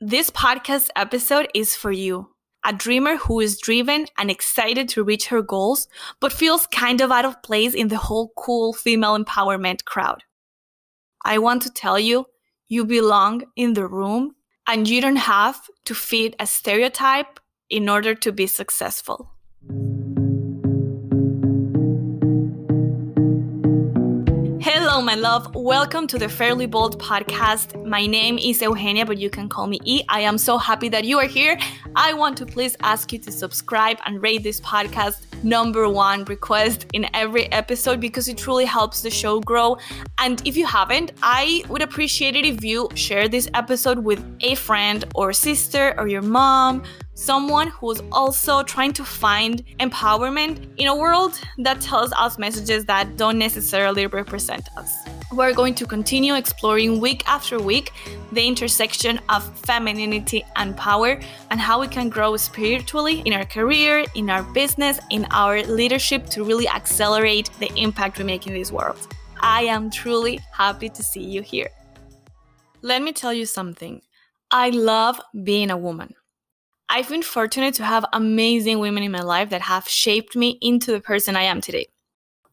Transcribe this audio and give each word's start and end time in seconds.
This 0.00 0.30
podcast 0.30 0.90
episode 0.94 1.48
is 1.56 1.74
for 1.74 1.90
you, 1.90 2.28
a 2.64 2.72
dreamer 2.72 3.16
who 3.16 3.40
is 3.40 3.58
driven 3.58 4.06
and 4.16 4.30
excited 4.30 4.88
to 4.90 5.02
reach 5.02 5.26
her 5.26 5.42
goals, 5.42 5.88
but 6.20 6.32
feels 6.32 6.68
kind 6.68 7.00
of 7.00 7.10
out 7.10 7.24
of 7.24 7.42
place 7.42 7.74
in 7.74 7.88
the 7.88 7.96
whole 7.96 8.32
cool 8.36 8.72
female 8.72 9.18
empowerment 9.18 9.84
crowd. 9.86 10.22
I 11.24 11.38
want 11.38 11.62
to 11.62 11.70
tell 11.70 11.98
you, 11.98 12.26
you 12.68 12.84
belong 12.84 13.42
in 13.56 13.74
the 13.74 13.88
room 13.88 14.36
and 14.68 14.88
you 14.88 15.00
don't 15.00 15.16
have 15.16 15.68
to 15.86 15.96
fit 15.96 16.36
a 16.38 16.46
stereotype 16.46 17.40
in 17.68 17.88
order 17.88 18.14
to 18.14 18.30
be 18.30 18.46
successful. 18.46 19.32
My 25.08 25.14
love. 25.14 25.54
Welcome 25.54 26.06
to 26.08 26.18
the 26.18 26.28
Fairly 26.28 26.66
Bold 26.66 27.00
podcast. 27.00 27.82
My 27.86 28.04
name 28.04 28.36
is 28.36 28.60
Eugenia, 28.60 29.06
but 29.06 29.16
you 29.16 29.30
can 29.30 29.48
call 29.48 29.66
me 29.66 29.80
E. 29.86 30.02
I 30.10 30.20
am 30.20 30.36
so 30.36 30.58
happy 30.58 30.90
that 30.90 31.04
you 31.06 31.18
are 31.18 31.24
here. 31.24 31.58
I 31.96 32.12
want 32.12 32.36
to 32.36 32.44
please 32.44 32.76
ask 32.82 33.10
you 33.10 33.18
to 33.20 33.32
subscribe 33.32 33.96
and 34.04 34.22
rate 34.22 34.42
this 34.42 34.60
podcast 34.60 35.24
number 35.42 35.88
one 35.88 36.26
request 36.26 36.84
in 36.92 37.06
every 37.14 37.50
episode 37.52 38.00
because 38.00 38.28
it 38.28 38.36
truly 38.36 38.66
helps 38.66 39.00
the 39.00 39.08
show 39.08 39.40
grow. 39.40 39.78
And 40.18 40.46
if 40.46 40.58
you 40.58 40.66
haven't, 40.66 41.12
I 41.22 41.64
would 41.70 41.80
appreciate 41.80 42.36
it 42.36 42.44
if 42.44 42.62
you 42.62 42.90
share 42.94 43.28
this 43.28 43.48
episode 43.54 44.00
with 44.00 44.22
a 44.40 44.56
friend 44.56 45.06
or 45.14 45.32
sister 45.32 45.94
or 45.96 46.08
your 46.08 46.20
mom, 46.20 46.82
someone 47.18 47.66
who's 47.66 48.00
also 48.12 48.62
trying 48.62 48.92
to 48.92 49.04
find 49.04 49.64
empowerment 49.80 50.64
in 50.76 50.86
a 50.86 50.94
world 50.94 51.38
that 51.58 51.80
tells 51.80 52.12
us 52.12 52.38
messages 52.38 52.84
that 52.84 53.16
don't 53.16 53.38
necessarily 53.38 54.06
represent 54.06 54.68
us. 54.76 54.94
We're 55.32 55.52
going 55.52 55.74
to 55.74 55.84
continue 55.84 56.34
exploring 56.36 57.00
week 57.00 57.28
after 57.28 57.58
week 57.58 57.90
the 58.30 58.46
intersection 58.46 59.20
of 59.28 59.42
femininity 59.58 60.44
and 60.54 60.76
power 60.76 61.18
and 61.50 61.58
how 61.58 61.80
we 61.80 61.88
can 61.88 62.08
grow 62.08 62.36
spiritually 62.36 63.20
in 63.26 63.32
our 63.32 63.44
career, 63.44 64.04
in 64.14 64.30
our 64.30 64.44
business, 64.54 65.00
in 65.10 65.26
our 65.32 65.64
leadership 65.64 66.30
to 66.30 66.44
really 66.44 66.68
accelerate 66.68 67.50
the 67.58 67.70
impact 67.74 68.18
we 68.18 68.24
make 68.24 68.46
in 68.46 68.54
this 68.54 68.70
world. 68.70 69.08
I 69.40 69.62
am 69.64 69.90
truly 69.90 70.38
happy 70.52 70.88
to 70.88 71.02
see 71.02 71.24
you 71.24 71.42
here. 71.42 71.70
Let 72.80 73.02
me 73.02 73.12
tell 73.12 73.34
you 73.34 73.44
something. 73.44 74.02
I 74.52 74.70
love 74.70 75.20
being 75.42 75.70
a 75.70 75.76
woman. 75.76 76.14
I've 76.90 77.08
been 77.10 77.22
fortunate 77.22 77.74
to 77.74 77.84
have 77.84 78.06
amazing 78.14 78.78
women 78.78 79.02
in 79.02 79.12
my 79.12 79.20
life 79.20 79.50
that 79.50 79.60
have 79.60 79.86
shaped 79.86 80.34
me 80.34 80.58
into 80.62 80.90
the 80.90 81.00
person 81.00 81.36
I 81.36 81.42
am 81.42 81.60
today. 81.60 81.86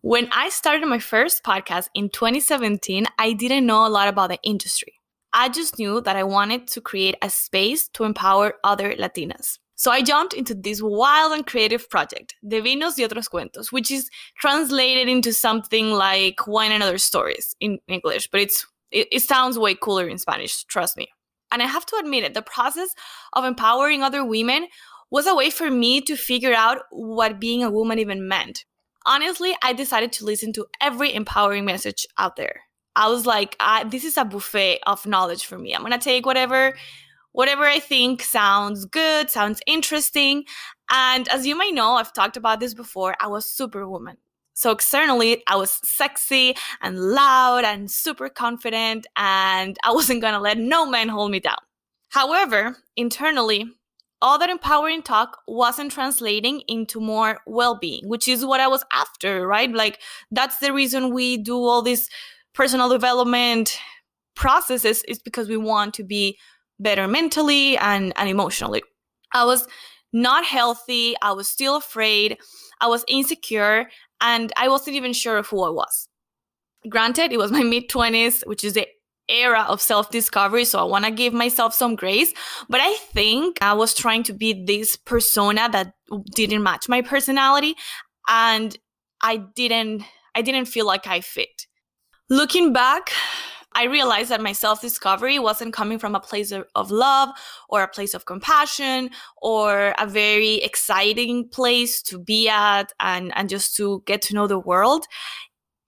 When 0.01 0.27
I 0.33 0.49
started 0.49 0.85
my 0.87 0.99
first 0.99 1.41
podcast 1.43 1.87
in 1.93 2.09
2017, 2.09 3.05
I 3.17 3.31
didn't 3.31 3.65
know 3.65 3.87
a 3.87 3.89
lot 3.89 4.09
about 4.09 4.29
the 4.29 4.39
industry. 4.43 4.99
I 5.31 5.47
just 5.47 5.79
knew 5.79 6.01
that 6.01 6.17
I 6.17 6.23
wanted 6.23 6.67
to 6.67 6.81
create 6.81 7.15
a 7.21 7.29
space 7.29 7.87
to 7.89 8.03
empower 8.03 8.55
other 8.65 8.93
Latinas. 8.95 9.57
So 9.75 9.89
I 9.89 10.01
jumped 10.01 10.33
into 10.33 10.53
this 10.53 10.81
wild 10.81 11.31
and 11.31 11.47
creative 11.47 11.89
project, 11.89 12.35
De 12.45 12.61
Vinos 12.61 12.97
y 12.97 13.05
Otros 13.05 13.29
Cuentos, 13.29 13.71
which 13.71 13.89
is 13.89 14.09
translated 14.37 15.07
into 15.07 15.31
something 15.31 15.91
like 15.91 16.45
Wine 16.45 16.73
and 16.73 16.83
Other 16.83 16.97
Stories 16.97 17.55
in 17.61 17.79
English, 17.87 18.29
but 18.31 18.41
it's 18.41 18.65
it, 18.91 19.07
it 19.11 19.21
sounds 19.21 19.57
way 19.57 19.75
cooler 19.75 20.07
in 20.07 20.17
Spanish, 20.17 20.65
trust 20.65 20.97
me. 20.97 21.07
And 21.55 21.63
I 21.63 21.67
have 21.67 21.85
to 21.87 21.97
admit 21.97 22.23
it, 22.23 22.33
the 22.33 22.41
process 22.41 22.89
of 23.33 23.45
empowering 23.45 24.03
other 24.03 24.23
women 24.23 24.67
was 25.09 25.25
a 25.25 25.35
way 25.35 25.49
for 25.49 25.71
me 25.71 26.01
to 26.01 26.15
figure 26.15 26.53
out 26.53 26.79
what 26.91 27.39
being 27.39 27.63
a 27.63 27.71
woman 27.71 27.97
even 27.97 28.27
meant 28.27 28.65
honestly, 29.05 29.55
I 29.63 29.73
decided 29.73 30.11
to 30.13 30.25
listen 30.25 30.53
to 30.53 30.65
every 30.81 31.13
empowering 31.13 31.65
message 31.65 32.05
out 32.17 32.35
there. 32.35 32.61
I 32.95 33.09
was 33.09 33.25
like, 33.25 33.55
I, 33.59 33.83
this 33.83 34.03
is 34.03 34.17
a 34.17 34.25
buffet 34.25 34.79
of 34.87 35.05
knowledge 35.05 35.45
for 35.45 35.57
me. 35.57 35.73
I'm 35.73 35.81
gonna 35.81 35.97
take 35.97 36.25
whatever, 36.25 36.75
whatever 37.33 37.63
I 37.63 37.79
think 37.79 38.23
sounds 38.23 38.85
good, 38.85 39.29
sounds 39.29 39.61
interesting. 39.67 40.45
And 40.89 41.27
as 41.29 41.45
you 41.45 41.57
may 41.57 41.71
know, 41.71 41.93
I've 41.93 42.13
talked 42.13 42.37
about 42.37 42.59
this 42.59 42.73
before. 42.73 43.15
I 43.19 43.27
was 43.27 43.49
superwoman. 43.49 44.17
So 44.55 44.71
externally, 44.71 45.43
I 45.47 45.57
was 45.57 45.79
sexy 45.83 46.55
and 46.81 46.97
loud 46.97 47.63
and 47.65 47.91
super 47.91 48.29
confident, 48.29 49.05
and 49.15 49.77
I 49.83 49.91
wasn't 49.93 50.21
gonna 50.21 50.39
let 50.39 50.57
no 50.57 50.85
man 50.85 51.09
hold 51.09 51.29
me 51.29 51.39
down. 51.39 51.57
However, 52.09 52.77
internally, 52.95 53.67
all 54.21 54.39
that 54.39 54.49
empowering 54.49 55.03
talk 55.03 55.39
wasn't 55.47 55.91
translating 55.91 56.61
into 56.67 56.99
more 56.99 57.39
well-being 57.45 58.07
which 58.07 58.27
is 58.27 58.45
what 58.45 58.59
i 58.59 58.67
was 58.67 58.83
after 58.91 59.45
right 59.45 59.71
like 59.73 59.99
that's 60.31 60.57
the 60.59 60.73
reason 60.73 61.13
we 61.13 61.37
do 61.37 61.57
all 61.57 61.81
these 61.81 62.09
personal 62.53 62.89
development 62.89 63.77
processes 64.35 65.03
is 65.03 65.19
because 65.19 65.47
we 65.47 65.57
want 65.57 65.93
to 65.93 66.03
be 66.03 66.37
better 66.79 67.07
mentally 67.07 67.77
and, 67.77 68.13
and 68.15 68.29
emotionally 68.29 68.81
i 69.33 69.43
was 69.43 69.67
not 70.13 70.45
healthy 70.45 71.13
i 71.21 71.31
was 71.31 71.47
still 71.47 71.75
afraid 71.75 72.37
i 72.81 72.87
was 72.87 73.03
insecure 73.07 73.87
and 74.21 74.51
i 74.57 74.67
wasn't 74.67 74.95
even 74.95 75.13
sure 75.13 75.37
of 75.37 75.47
who 75.47 75.63
i 75.63 75.69
was 75.69 76.07
granted 76.89 77.31
it 77.31 77.37
was 77.37 77.51
my 77.51 77.63
mid 77.63 77.89
20s 77.89 78.45
which 78.47 78.63
is 78.63 78.73
the 78.73 78.87
era 79.29 79.65
of 79.67 79.81
self 79.81 80.09
discovery. 80.09 80.65
So 80.65 80.79
I 80.79 80.83
want 80.83 81.05
to 81.05 81.11
give 81.11 81.33
myself 81.33 81.73
some 81.73 81.95
grace. 81.95 82.33
But 82.69 82.81
I 82.81 82.95
think 82.95 83.57
I 83.61 83.73
was 83.73 83.93
trying 83.93 84.23
to 84.23 84.33
be 84.33 84.65
this 84.65 84.95
persona 84.95 85.69
that 85.71 85.93
didn't 86.33 86.63
match 86.63 86.87
my 86.87 87.01
personality. 87.01 87.75
And 88.27 88.77
I 89.21 89.37
didn't, 89.37 90.03
I 90.33 90.41
didn't 90.41 90.65
feel 90.65 90.85
like 90.85 91.07
I 91.07 91.21
fit. 91.21 91.67
Looking 92.29 92.73
back, 92.73 93.11
I 93.75 93.83
realized 93.83 94.29
that 94.29 94.41
my 94.41 94.53
self 94.53 94.81
discovery 94.81 95.37
wasn't 95.37 95.73
coming 95.73 95.99
from 95.99 96.15
a 96.15 96.19
place 96.19 96.51
of, 96.51 96.65
of, 96.75 96.89
love 96.89 97.29
or 97.69 97.83
a 97.83 97.87
place 97.87 98.13
of 98.13 98.25
compassion 98.25 99.09
or 99.41 99.93
a 99.99 100.07
very 100.07 100.55
exciting 100.55 101.49
place 101.49 102.01
to 102.03 102.17
be 102.17 102.49
at 102.49 102.93
and, 102.99 103.31
and 103.35 103.49
just 103.49 103.75
to 103.75 104.01
get 104.05 104.21
to 104.23 104.33
know 104.33 104.47
the 104.47 104.59
world 104.59 105.05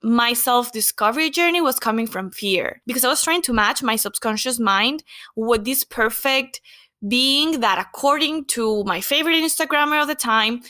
my 0.03 0.31
self 0.33 0.71
discovery 0.71 1.29
journey 1.29 1.59
was 1.59 1.79
coming 1.79 2.05
from 2.05 2.29
fear 2.29 2.81
because 2.85 3.03
I 3.03 3.09
was 3.09 3.23
trying 3.23 3.41
to 3.43 3.53
match 3.53 3.81
my 3.81 3.95
subconscious 3.95 4.59
mind 4.59 5.03
with 5.35 5.65
this 5.65 5.83
perfect 5.83 6.61
being 7.05 7.59
that, 7.59 7.79
according 7.79 8.45
to 8.45 8.83
my 8.85 9.01
favorite 9.01 9.35
Instagrammer 9.35 10.01
of 10.01 10.07
the 10.07 10.15
time, 10.15 10.61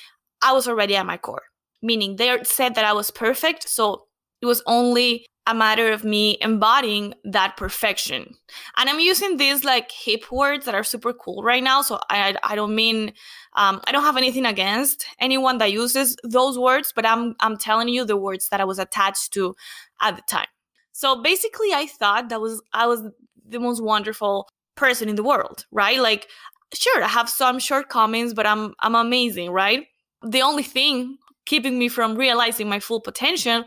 I 0.42 0.54
was 0.54 0.68
already 0.68 0.96
at 0.96 1.06
my 1.06 1.18
core. 1.18 1.44
Meaning 1.82 2.16
they 2.16 2.44
said 2.44 2.76
that 2.76 2.86
I 2.86 2.94
was 2.94 3.12
perfect. 3.12 3.70
So 3.70 4.06
it 4.42 4.46
was 4.46 4.62
only 4.66 5.26
a 5.48 5.54
matter 5.56 5.92
of 5.94 6.04
me 6.04 6.38
embodying 6.42 7.14
that 7.24 7.56
perfection. 7.56 8.36
And 8.76 8.90
I'm 8.90 9.00
using 9.00 9.38
these 9.38 9.64
like 9.64 9.90
hip 9.92 10.30
words 10.30 10.66
that 10.66 10.76
are 10.76 10.84
super 10.84 11.14
cool 11.14 11.42
right 11.42 11.64
now. 11.64 11.82
So 11.82 12.00
I, 12.10 12.36
I 12.44 12.56
don't 12.56 12.76
mean, 12.76 13.14
um, 13.54 13.82
I 13.88 13.94
don't 13.94 14.04
have 14.04 14.18
anything 14.18 14.46
against 14.46 15.06
anyone 15.20 15.58
that 15.60 15.72
uses 15.72 16.18
those 16.24 16.60
words, 16.60 16.92
but 16.94 17.06
I'm, 17.06 17.34
I'm 17.40 17.58
telling 17.58 17.88
you 17.88 18.04
the 18.04 18.18
words 18.18 18.50
that 18.50 18.60
I 18.60 18.66
was 18.66 18.78
attached 18.78 19.34
to 19.34 19.56
at 20.02 20.18
the 20.18 20.22
time. 20.24 20.48
So 20.92 21.22
basically, 21.22 21.74
I 21.74 21.88
thought 21.88 22.28
that 22.30 22.42
was, 22.42 22.62
I 22.74 22.86
was 22.86 23.04
the 23.48 23.60
most 23.60 23.82
wonderful 23.82 24.50
person 24.76 25.08
in 25.08 25.16
the 25.16 25.24
world, 25.24 25.66
right? 25.72 26.00
Like, 26.00 26.28
sure, 26.74 27.02
I 27.02 27.08
have 27.08 27.30
some 27.30 27.58
shortcomings, 27.60 28.34
but 28.34 28.46
I'm, 28.46 28.74
I'm 28.82 28.96
amazing, 28.96 29.52
right? 29.52 29.88
The 30.26 30.42
only 30.42 30.64
thing 30.64 31.18
keeping 31.46 31.80
me 31.80 31.88
from 31.88 32.16
realizing 32.16 32.68
my 32.68 32.80
full 32.80 33.00
potential 33.00 33.64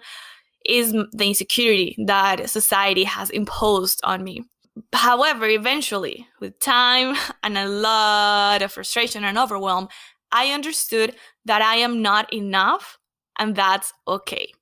is 0.65 0.93
the 0.93 1.27
insecurity 1.27 1.97
that 2.07 2.49
society 2.51 3.05
has 3.05 3.31
imposed 3.31 4.01
on 4.05 4.23
me. 4.23 4.45
However, 4.93 5.47
eventually, 5.47 6.27
with 6.41 6.59
time 6.61 7.17
and 7.43 7.59
a 7.59 7.69
lot 7.69 8.63
of 8.63 8.73
frustration 8.73 9.25
and 9.25 9.39
overwhelm, 9.39 9.89
I 10.33 10.53
understood 10.53 11.15
that 11.45 11.63
I 11.63 11.77
am 11.77 12.03
not 12.03 12.33
enough 12.33 12.99
and 13.39 13.57
that's 13.57 13.93
okay. 14.07 14.53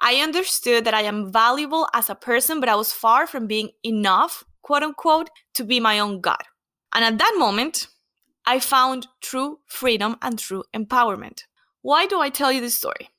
I 0.00 0.16
understood 0.16 0.84
that 0.84 0.94
I 0.94 1.02
am 1.02 1.32
valuable 1.32 1.88
as 1.92 2.08
a 2.08 2.14
person, 2.14 2.60
but 2.60 2.68
I 2.68 2.76
was 2.76 2.92
far 2.92 3.26
from 3.26 3.46
being 3.46 3.70
enough, 3.84 4.44
quote 4.62 4.84
unquote, 4.84 5.28
to 5.54 5.64
be 5.64 5.80
my 5.80 5.98
own 5.98 6.20
God. 6.20 6.42
And 6.94 7.04
at 7.04 7.18
that 7.18 7.34
moment, 7.36 7.88
I 8.46 8.60
found 8.60 9.08
true 9.20 9.58
freedom 9.66 10.16
and 10.22 10.38
true 10.38 10.64
empowerment. 10.74 11.42
Why 11.82 12.06
do 12.06 12.20
I 12.20 12.30
tell 12.30 12.52
you 12.52 12.60
this 12.60 12.76
story? 12.76 13.10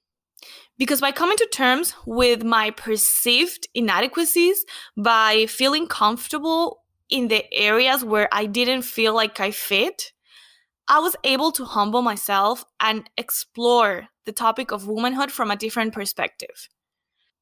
Because 0.79 1.01
by 1.01 1.11
coming 1.11 1.35
to 1.35 1.49
terms 1.51 1.93
with 2.05 2.41
my 2.43 2.71
perceived 2.71 3.67
inadequacies, 3.75 4.65
by 4.95 5.45
feeling 5.45 5.87
comfortable 5.87 6.83
in 7.09 7.27
the 7.27 7.43
areas 7.53 8.05
where 8.05 8.29
I 8.31 8.45
didn't 8.45 8.83
feel 8.83 9.13
like 9.13 9.41
I 9.41 9.51
fit, 9.51 10.13
I 10.87 10.99
was 10.99 11.17
able 11.25 11.51
to 11.51 11.65
humble 11.65 12.01
myself 12.01 12.63
and 12.79 13.09
explore 13.17 14.07
the 14.25 14.31
topic 14.31 14.71
of 14.71 14.87
womanhood 14.87 15.31
from 15.31 15.51
a 15.51 15.57
different 15.57 15.93
perspective. 15.93 16.69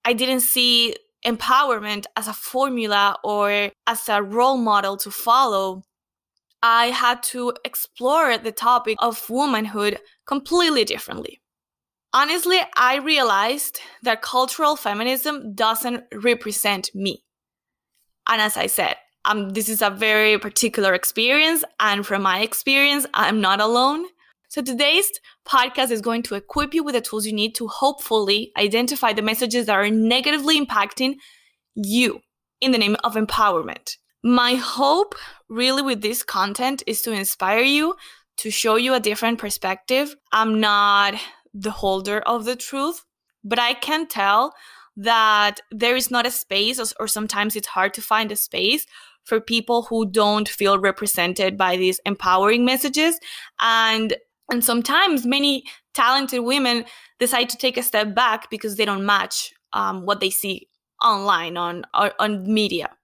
I 0.03 0.13
didn't 0.13 0.41
see 0.41 0.95
empowerment 1.23 2.05
as 2.15 2.27
a 2.27 2.33
formula 2.33 3.17
or 3.23 3.69
as 3.85 4.09
a 4.09 4.23
role 4.23 4.57
model 4.57 4.97
to 4.97 5.11
follow. 5.11 5.83
I 6.63 6.87
had 6.87 7.21
to 7.23 7.53
explore 7.63 8.39
the 8.39 8.51
topic 8.51 8.97
of 8.99 9.29
womanhood 9.29 9.99
completely 10.25 10.83
differently 10.83 11.39
honestly, 12.19 12.59
I 12.91 12.93
realized 13.13 13.75
that 14.07 14.21
cultural 14.21 14.75
feminism 14.75 15.33
doesn't 15.53 16.01
represent 16.29 16.85
me. 16.93 17.13
And 18.31 18.41
as 18.41 18.57
I 18.65 18.67
said, 18.79 18.95
Um, 19.29 19.49
this 19.57 19.69
is 19.69 19.81
a 19.81 19.97
very 20.07 20.35
particular 20.47 20.91
experience. 20.93 21.61
And 21.79 22.05
from 22.09 22.21
my 22.31 22.37
experience, 22.49 23.03
I'm 23.23 23.39
not 23.47 23.59
alone. 23.59 24.01
So 24.53 24.61
today's 24.61 25.09
podcast 25.53 25.91
is 25.95 26.07
going 26.09 26.23
to 26.27 26.35
equip 26.35 26.73
you 26.73 26.83
with 26.85 26.95
the 26.95 27.01
tools 27.07 27.25
you 27.25 27.35
need 27.41 27.53
to 27.55 27.67
hopefully 27.67 28.39
identify 28.65 29.11
the 29.13 29.27
messages 29.31 29.65
that 29.65 29.79
are 29.81 29.91
negatively 30.15 30.55
impacting 30.63 31.11
you 31.75 32.09
in 32.63 32.71
the 32.71 32.81
name 32.83 32.97
of 33.03 33.15
empowerment. 33.15 33.87
My 34.23 34.53
hope 34.77 35.13
really 35.61 35.83
with 35.89 35.99
this 36.01 36.23
content 36.23 36.79
is 36.91 37.01
to 37.01 37.11
inspire 37.11 37.67
you, 37.77 37.95
to 38.41 38.49
show 38.61 38.75
you 38.85 38.93
a 38.93 39.05
different 39.09 39.37
perspective. 39.39 40.15
I'm 40.39 40.53
not 40.69 41.11
the 41.59 41.71
holder 41.71 42.19
of 42.19 42.45
the 42.45 42.55
truth, 42.55 43.03
but 43.43 43.59
I 43.59 43.73
can 43.73 44.07
tell 44.07 44.53
that 44.95 45.59
there 45.71 45.95
is 45.95 46.09
not 46.11 46.25
a 46.25 46.31
space, 46.31 46.79
or, 46.99 47.07
sometimes 47.07 47.55
it's 47.55 47.67
hard 47.67 47.93
to 47.93 48.01
find 48.01 48.31
a 48.31 48.35
space 48.35 48.85
for 49.23 49.39
people 49.39 49.83
who 49.83 50.09
don't 50.09 50.49
feel 50.49 50.79
represented 50.79 51.57
by 51.57 51.77
these 51.77 51.99
empowering 52.05 52.65
messages. 52.65 53.19
And 53.59 54.15
and 54.49 54.63
sometimes 54.63 55.25
many 55.25 55.63
talented 55.93 56.41
women 56.43 56.85
decide 57.19 57.49
to 57.49 57.57
take 57.57 57.77
a 57.77 57.83
step 57.83 58.15
back 58.15 58.49
because 58.49 58.75
they 58.77 58.85
don't 58.85 59.05
match 59.05 59.53
um, 59.73 60.05
what 60.05 60.19
they 60.21 60.29
see 60.29 60.67
online 61.03 61.57
on 61.57 61.83
on 61.93 62.51
media. 62.51 62.96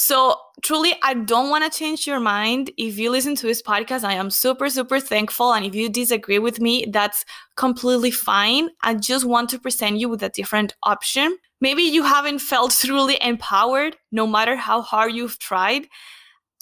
So 0.00 0.34
truly, 0.62 0.94
I 1.02 1.12
don't 1.12 1.50
want 1.50 1.70
to 1.70 1.78
change 1.78 2.06
your 2.06 2.20
mind. 2.20 2.70
If 2.78 2.98
you 2.98 3.10
listen 3.10 3.34
to 3.34 3.46
this 3.46 3.60
podcast, 3.60 4.02
I 4.02 4.14
am 4.14 4.30
super, 4.30 4.70
super 4.70 4.98
thankful. 4.98 5.52
And 5.52 5.66
if 5.66 5.74
you 5.74 5.90
disagree 5.90 6.38
with 6.38 6.58
me, 6.58 6.86
that's 6.90 7.26
completely 7.56 8.10
fine. 8.10 8.70
I 8.82 8.94
just 8.94 9.26
want 9.26 9.50
to 9.50 9.58
present 9.58 9.98
you 9.98 10.08
with 10.08 10.22
a 10.22 10.30
different 10.30 10.74
option. 10.84 11.36
Maybe 11.60 11.82
you 11.82 12.02
haven't 12.02 12.38
felt 12.38 12.70
truly 12.70 13.18
empowered, 13.20 13.98
no 14.10 14.26
matter 14.26 14.56
how 14.56 14.80
hard 14.80 15.12
you've 15.12 15.38
tried. 15.38 15.86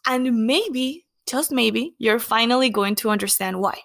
And 0.05 0.45
maybe, 0.45 1.07
just 1.29 1.53
maybe, 1.53 1.95
you're 1.99 2.19
finally 2.19 2.71
going 2.71 2.97
to 2.97 3.11
understand 3.11 3.61
why. 3.61 3.79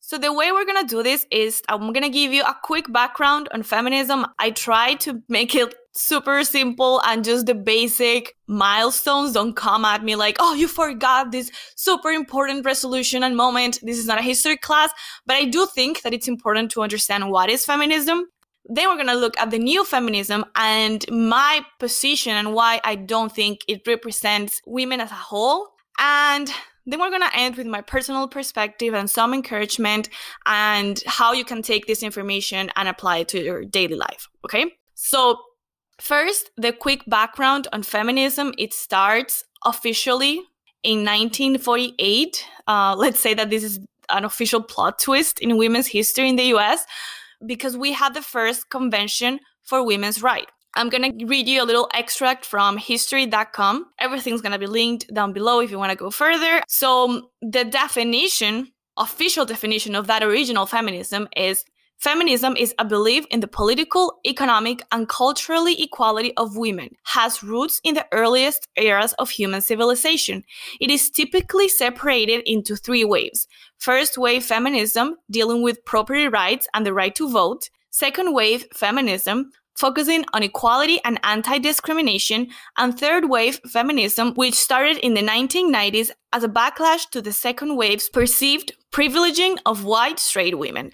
So 0.00 0.16
the 0.16 0.32
way 0.32 0.50
we're 0.50 0.64
gonna 0.64 0.88
do 0.88 1.02
this 1.02 1.26
is 1.30 1.60
I'm 1.68 1.92
gonna 1.92 2.08
give 2.08 2.32
you 2.32 2.42
a 2.42 2.56
quick 2.62 2.90
background 2.90 3.50
on 3.52 3.62
feminism. 3.62 4.24
I 4.38 4.52
try 4.52 4.94
to 5.04 5.20
make 5.28 5.54
it 5.54 5.74
super 5.98 6.44
simple 6.44 7.00
and 7.04 7.24
just 7.24 7.46
the 7.46 7.54
basic 7.54 8.36
milestones 8.46 9.32
don't 9.32 9.54
come 9.54 9.84
at 9.84 10.04
me 10.04 10.16
like, 10.16 10.36
oh, 10.38 10.54
you 10.54 10.68
forgot 10.68 11.32
this 11.32 11.50
super 11.76 12.10
important 12.10 12.64
resolution 12.64 13.22
and 13.22 13.36
moment. 13.36 13.80
This 13.82 13.98
is 13.98 14.06
not 14.06 14.18
a 14.18 14.22
history 14.22 14.56
class, 14.56 14.90
but 15.26 15.36
I 15.36 15.44
do 15.44 15.66
think 15.66 16.02
that 16.02 16.14
it's 16.14 16.28
important 16.28 16.70
to 16.72 16.82
understand 16.82 17.30
what 17.30 17.50
is 17.50 17.64
feminism. 17.64 18.26
Then 18.66 18.88
we're 18.88 18.96
gonna 18.96 19.14
look 19.14 19.38
at 19.38 19.50
the 19.50 19.58
new 19.58 19.84
feminism 19.84 20.44
and 20.54 21.04
my 21.10 21.62
position 21.78 22.32
and 22.32 22.54
why 22.54 22.80
I 22.84 22.94
don't 22.94 23.34
think 23.34 23.60
it 23.66 23.86
represents 23.86 24.60
women 24.66 25.00
as 25.00 25.10
a 25.10 25.14
whole. 25.14 25.68
And 25.98 26.48
then 26.88 27.00
we're 27.00 27.10
going 27.10 27.22
to 27.22 27.36
end 27.36 27.56
with 27.56 27.66
my 27.66 27.82
personal 27.82 28.26
perspective 28.28 28.94
and 28.94 29.10
some 29.10 29.34
encouragement 29.34 30.08
and 30.46 31.02
how 31.06 31.34
you 31.34 31.44
can 31.44 31.60
take 31.60 31.86
this 31.86 32.02
information 32.02 32.70
and 32.76 32.88
apply 32.88 33.18
it 33.18 33.28
to 33.28 33.44
your 33.44 33.64
daily 33.64 33.96
life. 33.96 34.26
Okay. 34.44 34.72
So, 34.94 35.38
first, 36.00 36.50
the 36.56 36.72
quick 36.72 37.02
background 37.06 37.68
on 37.72 37.82
feminism 37.82 38.54
it 38.58 38.72
starts 38.74 39.44
officially 39.64 40.42
in 40.82 41.04
1948. 41.04 42.44
Uh, 42.66 42.94
let's 42.96 43.20
say 43.20 43.34
that 43.34 43.50
this 43.50 43.64
is 43.64 43.80
an 44.08 44.24
official 44.24 44.62
plot 44.62 44.98
twist 44.98 45.38
in 45.40 45.56
women's 45.56 45.86
history 45.86 46.28
in 46.28 46.36
the 46.36 46.54
US 46.54 46.84
because 47.46 47.76
we 47.76 47.92
had 47.92 48.14
the 48.14 48.22
first 48.22 48.70
convention 48.70 49.40
for 49.62 49.84
women's 49.84 50.22
rights. 50.22 50.50
I'm 50.74 50.90
going 50.90 51.18
to 51.18 51.26
read 51.26 51.48
you 51.48 51.62
a 51.62 51.64
little 51.64 51.88
extract 51.94 52.44
from 52.44 52.76
history.com. 52.76 53.86
Everything's 53.98 54.40
going 54.40 54.52
to 54.52 54.58
be 54.58 54.66
linked 54.66 55.12
down 55.12 55.32
below 55.32 55.60
if 55.60 55.70
you 55.70 55.78
want 55.78 55.90
to 55.90 55.96
go 55.96 56.10
further. 56.10 56.62
So, 56.68 57.30
the 57.42 57.64
definition, 57.64 58.68
official 58.96 59.44
definition 59.44 59.94
of 59.96 60.06
that 60.06 60.22
original 60.22 60.66
feminism 60.66 61.26
is 61.36 61.64
Feminism 61.98 62.56
is 62.56 62.72
a 62.78 62.84
belief 62.84 63.26
in 63.28 63.40
the 63.40 63.48
political, 63.48 64.20
economic, 64.24 64.82
and 64.92 65.08
culturally 65.08 65.82
equality 65.82 66.32
of 66.36 66.56
women, 66.56 66.94
has 67.02 67.42
roots 67.42 67.80
in 67.82 67.94
the 67.94 68.06
earliest 68.12 68.68
eras 68.76 69.14
of 69.14 69.30
human 69.30 69.60
civilization. 69.60 70.44
It 70.80 70.92
is 70.92 71.10
typically 71.10 71.68
separated 71.68 72.48
into 72.48 72.76
three 72.76 73.04
waves. 73.04 73.48
First 73.78 74.16
wave 74.16 74.44
feminism, 74.44 75.16
dealing 75.28 75.62
with 75.62 75.84
property 75.84 76.28
rights 76.28 76.68
and 76.72 76.86
the 76.86 76.94
right 76.94 77.14
to 77.16 77.28
vote. 77.28 77.68
Second 77.90 78.32
wave 78.32 78.66
feminism, 78.72 79.50
focusing 79.74 80.24
on 80.32 80.44
equality 80.44 81.00
and 81.04 81.18
anti 81.24 81.58
discrimination, 81.58 82.46
and 82.76 82.96
third 82.96 83.28
wave 83.28 83.58
feminism, 83.66 84.34
which 84.34 84.54
started 84.54 84.98
in 84.98 85.14
the 85.14 85.22
1990s 85.22 86.12
as 86.32 86.44
a 86.44 86.48
backlash 86.48 87.10
to 87.10 87.20
the 87.20 87.32
second 87.32 87.74
wave's 87.74 88.08
perceived 88.08 88.72
privileging 88.92 89.56
of 89.66 89.84
white 89.84 90.18
straight 90.18 90.58
women. 90.58 90.90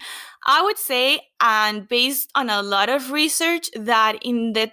I 0.47 0.61
would 0.61 0.77
say, 0.77 1.21
and 1.41 1.87
based 1.87 2.29
on 2.35 2.49
a 2.49 2.61
lot 2.61 2.89
of 2.89 3.11
research, 3.11 3.69
that 3.75 4.17
in 4.21 4.53
the 4.53 4.71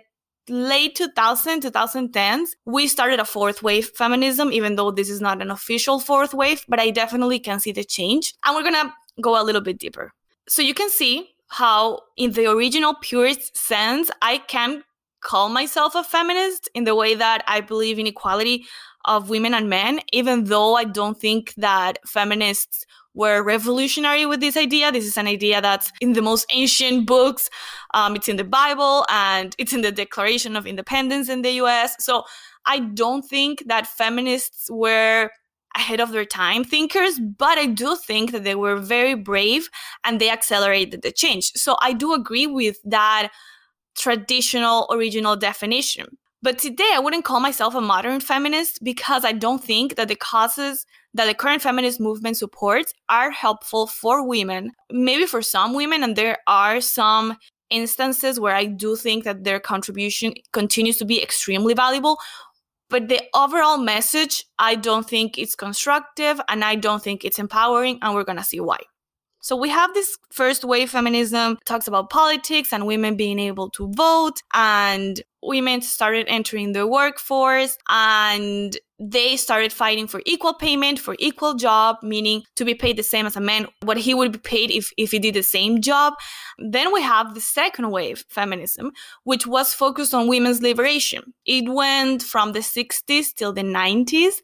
late 0.49 0.97
2000 0.97 1.63
2010s 1.63 2.49
we 2.67 2.89
started 2.89 3.21
a 3.21 3.25
fourth 3.25 3.63
wave 3.63 3.87
feminism 3.95 4.51
even 4.51 4.75
though 4.75 4.91
this 4.91 5.09
is 5.09 5.21
not 5.21 5.41
an 5.41 5.53
official 5.53 6.01
fourth 6.01 6.35
wave 6.35 6.65
but 6.69 6.81
i 6.81 6.91
definitely 6.91 7.39
can 7.39 7.61
see 7.61 7.71
the 7.71 7.85
change 7.85 8.35
and 8.45 8.57
we're 8.57 8.65
gonna 8.65 8.93
go 9.21 9.41
a 9.41 9.45
little 9.45 9.61
bit 9.61 9.79
deeper 9.79 10.13
so 10.49 10.61
you 10.61 10.75
can 10.75 10.91
see 10.91 11.33
how, 11.49 12.01
in 12.17 12.33
the 12.33 12.51
original 12.51 12.95
purist 12.95 13.57
sense, 13.57 14.11
I 14.23 14.39
can 14.39 14.83
call 15.21 15.51
myself 15.51 15.95
a 15.95 16.03
feminist 16.03 16.69
in 16.75 16.85
the 16.85 16.95
way 16.95 17.15
that 17.15 17.45
I 17.47 17.61
believe 17.61 17.99
in 17.99 18.07
equality 18.07 18.65
of 19.05 19.31
women 19.31 19.55
and 19.55 19.69
men, 19.69 20.01
even 20.13 20.45
though 20.45 20.75
I 20.75 20.85
don't 20.85 21.19
think 21.21 21.55
that 21.57 21.99
feminists 22.07 22.87
were 23.14 23.43
revolutionary 23.43 24.26
with 24.26 24.41
this 24.41 24.56
idea. 24.56 24.91
This 24.91 25.05
is 25.05 25.17
an 25.17 25.26
idea 25.26 25.61
that's 25.61 25.93
in 26.00 26.14
the 26.14 26.23
most 26.23 26.47
ancient 26.53 27.06
books. 27.06 27.50
Um, 27.94 28.17
it's 28.17 28.29
in 28.29 28.37
the 28.37 28.44
Bible 28.44 29.05
and 29.11 29.55
it's 29.59 29.73
in 29.73 29.82
the 29.82 29.93
Declaration 29.93 30.56
of 30.56 30.67
Independence 30.67 31.29
in 31.29 31.43
the 31.43 31.53
US. 31.62 31.94
So 31.99 32.25
I 32.67 32.81
don't 32.81 33.23
think 33.23 33.64
that 33.67 33.87
feminists 33.87 34.70
were 34.70 35.31
ahead 35.76 36.00
of 36.00 36.12
their 36.12 36.25
time 36.25 36.64
thinkers, 36.64 37.19
but 37.19 37.59
I 37.59 37.67
do 37.67 37.97
think 37.97 38.32
that 38.32 38.44
they 38.44 38.55
were 38.55 38.76
very 38.76 39.15
brave 39.15 39.69
and 40.05 40.20
they 40.20 40.31
accelerated 40.31 41.03
the 41.03 41.12
change. 41.12 41.53
So 41.55 41.76
I 41.81 41.93
do 41.93 42.12
agree 42.12 42.47
with 42.47 42.79
that 42.85 43.31
traditional 43.97 44.87
original 44.91 45.37
definition. 45.37 46.19
But 46.43 46.59
today 46.59 46.91
I 46.93 46.99
wouldn't 46.99 47.25
call 47.25 47.39
myself 47.39 47.77
a 47.77 47.81
modern 47.81 48.19
feminist 48.19 48.83
because 48.83 49.25
I 49.25 49.31
don't 49.31 49.62
think 49.62 49.94
that 49.94 50.09
the 50.09 50.17
causes 50.17 50.87
that 51.15 51.27
the 51.27 51.35
current 51.35 51.62
feminist 51.62 52.00
movement 52.00 52.37
supports 52.37 52.93
are 53.08 53.31
helpful 53.31 53.87
for 53.87 54.27
women. 54.27 54.72
Maybe 54.91 55.25
for 55.27 55.41
some 55.41 55.72
women, 55.72 56.03
and 56.03 56.17
there 56.17 56.39
are 56.49 56.81
some 56.81 57.37
instances 57.70 58.41
where 58.41 58.56
I 58.56 58.65
do 58.65 58.96
think 58.96 59.22
that 59.22 59.44
their 59.44 59.61
contribution 59.61 60.34
continues 60.53 60.96
to 60.96 61.05
be 61.05 61.22
extremely 61.22 61.75
valuable. 61.75 62.19
But 62.91 63.08
the 63.08 63.22
overall 63.34 63.79
message, 63.79 64.44
I 64.58 64.75
don't 64.75 65.08
think 65.08 65.39
it's 65.39 65.55
constructive 65.55 66.41
and 66.49 66.65
I 66.65 66.75
don't 66.75 67.03
think 67.03 67.25
it's 67.25 67.39
empowering, 67.39 68.01
and 68.03 68.15
we're 68.15 68.25
gonna 68.25 68.43
see 68.43 68.61
why. 68.61 68.79
So 69.43 69.56
we 69.56 69.70
have 69.70 69.93
this 69.93 70.17
first 70.31 70.65
wave 70.65 70.91
feminism 70.91 71.58
talks 71.65 71.89
about 71.89 72.11
politics 72.11 72.72
and 72.72 72.87
women 72.87 73.17
being 73.17 73.41
able 73.41 73.70
to 73.70 73.93
vote 73.93 74.41
and 74.55 75.20
women 75.43 75.82
started 75.82 76.27
entering 76.29 76.72
the 76.72 76.87
workforce 76.87 77.77
and 77.89 78.79
they 79.01 79.37
started 79.37 79.72
fighting 79.72 80.06
for 80.06 80.22
equal 80.27 80.55
payment 80.55 81.01
for 81.01 81.17
equal 81.19 81.55
job 81.55 81.96
meaning 82.05 82.44
to 82.55 82.65
be 82.65 82.72
paid 82.72 82.96
the 82.96 83.03
same 83.03 83.27
as 83.27 83.34
a 83.34 83.41
man 83.41 83.67
what 83.82 83.96
he 83.96 84.15
would 84.15 84.31
be 84.31 84.39
paid 84.39 84.70
if, 84.70 84.93
if 84.96 85.11
he 85.11 85.19
did 85.19 85.34
the 85.34 85.43
same 85.43 85.81
job. 85.81 86.15
Then 86.61 86.93
we 86.93 87.03
have 87.03 87.34
the 87.34 87.41
second 87.41 87.91
wave 87.91 88.25
feminism 88.29 88.93
which 89.25 89.44
was 89.44 89.75
focused 89.75 90.15
on 90.15 90.29
women's 90.29 90.63
liberation. 90.63 91.34
It 91.44 91.69
went 91.69 92.22
from 92.22 92.53
the 92.53 92.61
60s 92.61 93.34
till 93.34 93.53
the 93.53 93.63
90s 93.63 94.34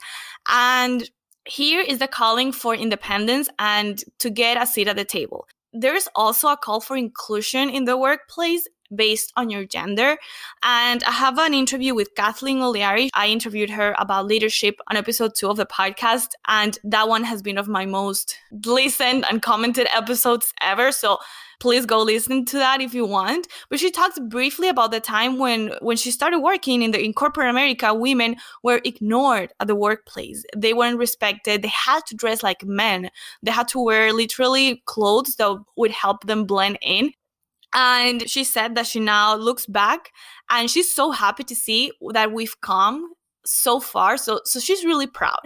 and 0.48 1.08
here 1.48 1.80
is 1.80 1.98
the 1.98 2.08
calling 2.08 2.52
for 2.52 2.74
independence 2.74 3.48
and 3.58 4.02
to 4.18 4.30
get 4.30 4.60
a 4.60 4.66
seat 4.66 4.88
at 4.88 4.96
the 4.96 5.04
table. 5.04 5.46
There's 5.72 6.08
also 6.14 6.48
a 6.48 6.56
call 6.56 6.80
for 6.80 6.96
inclusion 6.96 7.70
in 7.70 7.84
the 7.84 7.96
workplace 7.96 8.66
based 8.94 9.32
on 9.36 9.50
your 9.50 9.64
gender. 9.64 10.16
And 10.62 11.02
I 11.04 11.12
have 11.12 11.38
an 11.38 11.54
interview 11.54 11.94
with 11.94 12.14
Kathleen 12.14 12.62
O'Leary. 12.62 13.10
I 13.14 13.28
interviewed 13.28 13.70
her 13.70 13.94
about 13.98 14.26
leadership 14.26 14.80
on 14.90 14.96
episode 14.96 15.34
two 15.34 15.48
of 15.48 15.56
the 15.56 15.66
podcast. 15.66 16.30
And 16.46 16.78
that 16.84 17.08
one 17.08 17.24
has 17.24 17.42
been 17.42 17.58
of 17.58 17.68
my 17.68 17.86
most 17.86 18.36
listened 18.64 19.24
and 19.30 19.42
commented 19.42 19.88
episodes 19.94 20.52
ever. 20.62 20.92
So 20.92 21.18
please 21.60 21.86
go 21.86 22.02
listen 22.02 22.44
to 22.46 22.58
that 22.58 22.80
if 22.80 22.94
you 22.94 23.04
want. 23.04 23.48
But 23.68 23.80
she 23.80 23.90
talks 23.90 24.18
briefly 24.18 24.68
about 24.68 24.90
the 24.90 25.00
time 25.00 25.38
when 25.38 25.72
when 25.80 25.96
she 25.96 26.10
started 26.10 26.40
working 26.40 26.82
in 26.82 26.92
the 26.92 27.02
in 27.02 27.12
corporate 27.12 27.50
America, 27.50 27.92
women 27.94 28.36
were 28.62 28.80
ignored 28.84 29.52
at 29.60 29.66
the 29.66 29.74
workplace. 29.74 30.44
They 30.56 30.72
weren't 30.72 30.98
respected. 30.98 31.62
They 31.62 31.68
had 31.68 32.00
to 32.06 32.16
dress 32.16 32.42
like 32.42 32.64
men. 32.64 33.10
They 33.42 33.50
had 33.50 33.68
to 33.68 33.80
wear 33.82 34.12
literally 34.12 34.82
clothes 34.86 35.36
that 35.36 35.58
would 35.76 35.90
help 35.90 36.26
them 36.26 36.44
blend 36.44 36.78
in. 36.82 37.12
And 37.74 38.28
she 38.28 38.44
said 38.44 38.74
that 38.76 38.86
she 38.86 39.00
now 39.00 39.36
looks 39.36 39.66
back 39.66 40.12
and 40.48 40.70
she's 40.70 40.90
so 40.90 41.10
happy 41.10 41.44
to 41.44 41.54
see 41.54 41.92
that 42.12 42.32
we've 42.32 42.60
come 42.60 43.12
so 43.44 43.80
far. 43.80 44.16
So, 44.16 44.40
so 44.44 44.60
she's 44.60 44.84
really 44.84 45.06
proud. 45.06 45.40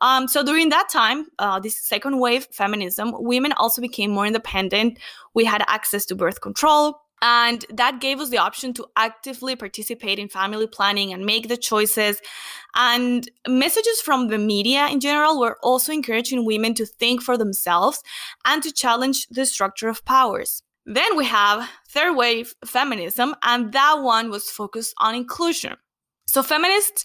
Um, 0.00 0.28
so 0.28 0.42
during 0.42 0.70
that 0.70 0.88
time, 0.88 1.26
uh, 1.38 1.60
this 1.60 1.78
second 1.78 2.18
wave 2.18 2.46
feminism, 2.52 3.12
women 3.14 3.52
also 3.52 3.80
became 3.80 4.10
more 4.10 4.26
independent. 4.26 4.98
We 5.34 5.44
had 5.44 5.64
access 5.68 6.04
to 6.06 6.14
birth 6.14 6.40
control. 6.40 6.98
And 7.24 7.64
that 7.72 8.00
gave 8.00 8.18
us 8.18 8.30
the 8.30 8.38
option 8.38 8.74
to 8.74 8.86
actively 8.96 9.54
participate 9.54 10.18
in 10.18 10.28
family 10.28 10.66
planning 10.66 11.12
and 11.12 11.24
make 11.24 11.46
the 11.48 11.56
choices. 11.56 12.20
And 12.74 13.30
messages 13.46 14.00
from 14.00 14.26
the 14.26 14.38
media 14.38 14.88
in 14.88 14.98
general 14.98 15.38
were 15.38 15.56
also 15.62 15.92
encouraging 15.92 16.44
women 16.44 16.74
to 16.74 16.84
think 16.84 17.22
for 17.22 17.38
themselves 17.38 18.02
and 18.44 18.60
to 18.64 18.72
challenge 18.72 19.28
the 19.28 19.46
structure 19.46 19.88
of 19.88 20.04
powers. 20.04 20.64
Then 20.84 21.16
we 21.16 21.24
have 21.26 21.68
third 21.88 22.16
wave 22.16 22.54
feminism, 22.64 23.34
and 23.42 23.72
that 23.72 24.00
one 24.02 24.30
was 24.30 24.50
focused 24.50 24.94
on 24.98 25.14
inclusion. 25.14 25.76
So 26.26 26.42
feminists 26.42 27.04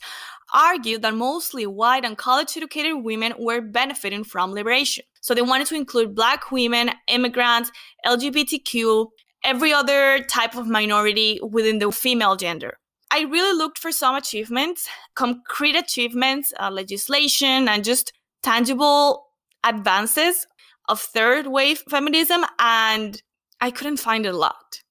argued 0.54 1.02
that 1.02 1.14
mostly 1.14 1.68
white 1.68 2.06
and 2.06 2.18
college 2.18 2.56
educated 2.56 3.04
women 3.04 3.34
were 3.38 3.62
benefiting 3.62 4.24
from 4.24 4.54
liberation. 4.54 5.04
So 5.22 5.34
they 5.34 5.42
wanted 5.42 5.68
to 5.68 5.76
include 5.76 6.16
Black 6.16 6.52
women, 6.52 6.92
immigrants, 7.08 7.72
LGBTQ, 8.06 9.08
every 9.44 9.74
other 9.74 10.24
type 10.24 10.56
of 10.56 10.68
minority 10.68 11.40
within 11.44 11.80
the 11.80 11.92
female 11.92 12.36
gender. 12.36 12.78
I 13.12 13.22
really 13.22 13.58
looked 13.58 13.78
for 13.78 13.92
some 13.92 14.16
achievements, 14.16 14.88
concrete 15.16 15.76
achievements, 15.76 16.54
uh, 16.60 16.70
legislation, 16.72 17.68
and 17.68 17.84
just 17.84 18.12
tangible 18.44 19.28
advances 19.64 20.48
of 20.90 21.00
third 21.00 21.48
wave 21.48 21.84
feminism, 21.90 22.46
and 22.60 23.22
I 23.60 23.72
couldn't 23.72 23.98
find 23.98 24.26
a 24.26 24.34
lot. 24.34 24.82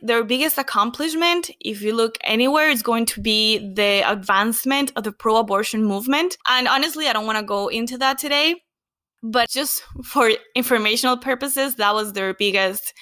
Their 0.00 0.24
biggest 0.24 0.58
accomplishment, 0.58 1.50
if 1.60 1.80
you 1.80 1.94
look 1.94 2.18
anywhere, 2.22 2.68
is 2.68 2.82
going 2.82 3.06
to 3.06 3.20
be 3.20 3.58
the 3.74 4.02
advancement 4.10 4.92
of 4.94 5.04
the 5.04 5.12
pro 5.12 5.36
abortion 5.36 5.84
movement. 5.84 6.36
And 6.46 6.68
honestly, 6.68 7.08
I 7.08 7.12
don't 7.12 7.26
want 7.26 7.38
to 7.38 7.44
go 7.44 7.68
into 7.68 7.96
that 7.98 8.18
today, 8.18 8.62
but 9.22 9.48
just 9.48 9.82
for 10.04 10.30
informational 10.54 11.16
purposes, 11.16 11.76
that 11.76 11.94
was 11.94 12.12
their 12.12 12.34
biggest 12.34 12.92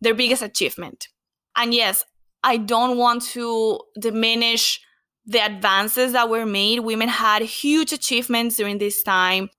their 0.00 0.14
biggest 0.14 0.42
achievement. 0.42 1.08
And 1.56 1.74
yes, 1.74 2.04
I 2.42 2.56
don't 2.56 2.96
want 2.98 3.22
to 3.34 3.80
diminish 4.00 4.80
the 5.26 5.44
advances 5.44 6.12
that 6.12 6.30
were 6.30 6.46
made. 6.46 6.80
Women 6.80 7.08
had 7.08 7.42
huge 7.42 7.92
achievements 7.92 8.56
during 8.56 8.78
this 8.78 9.02
time 9.02 9.50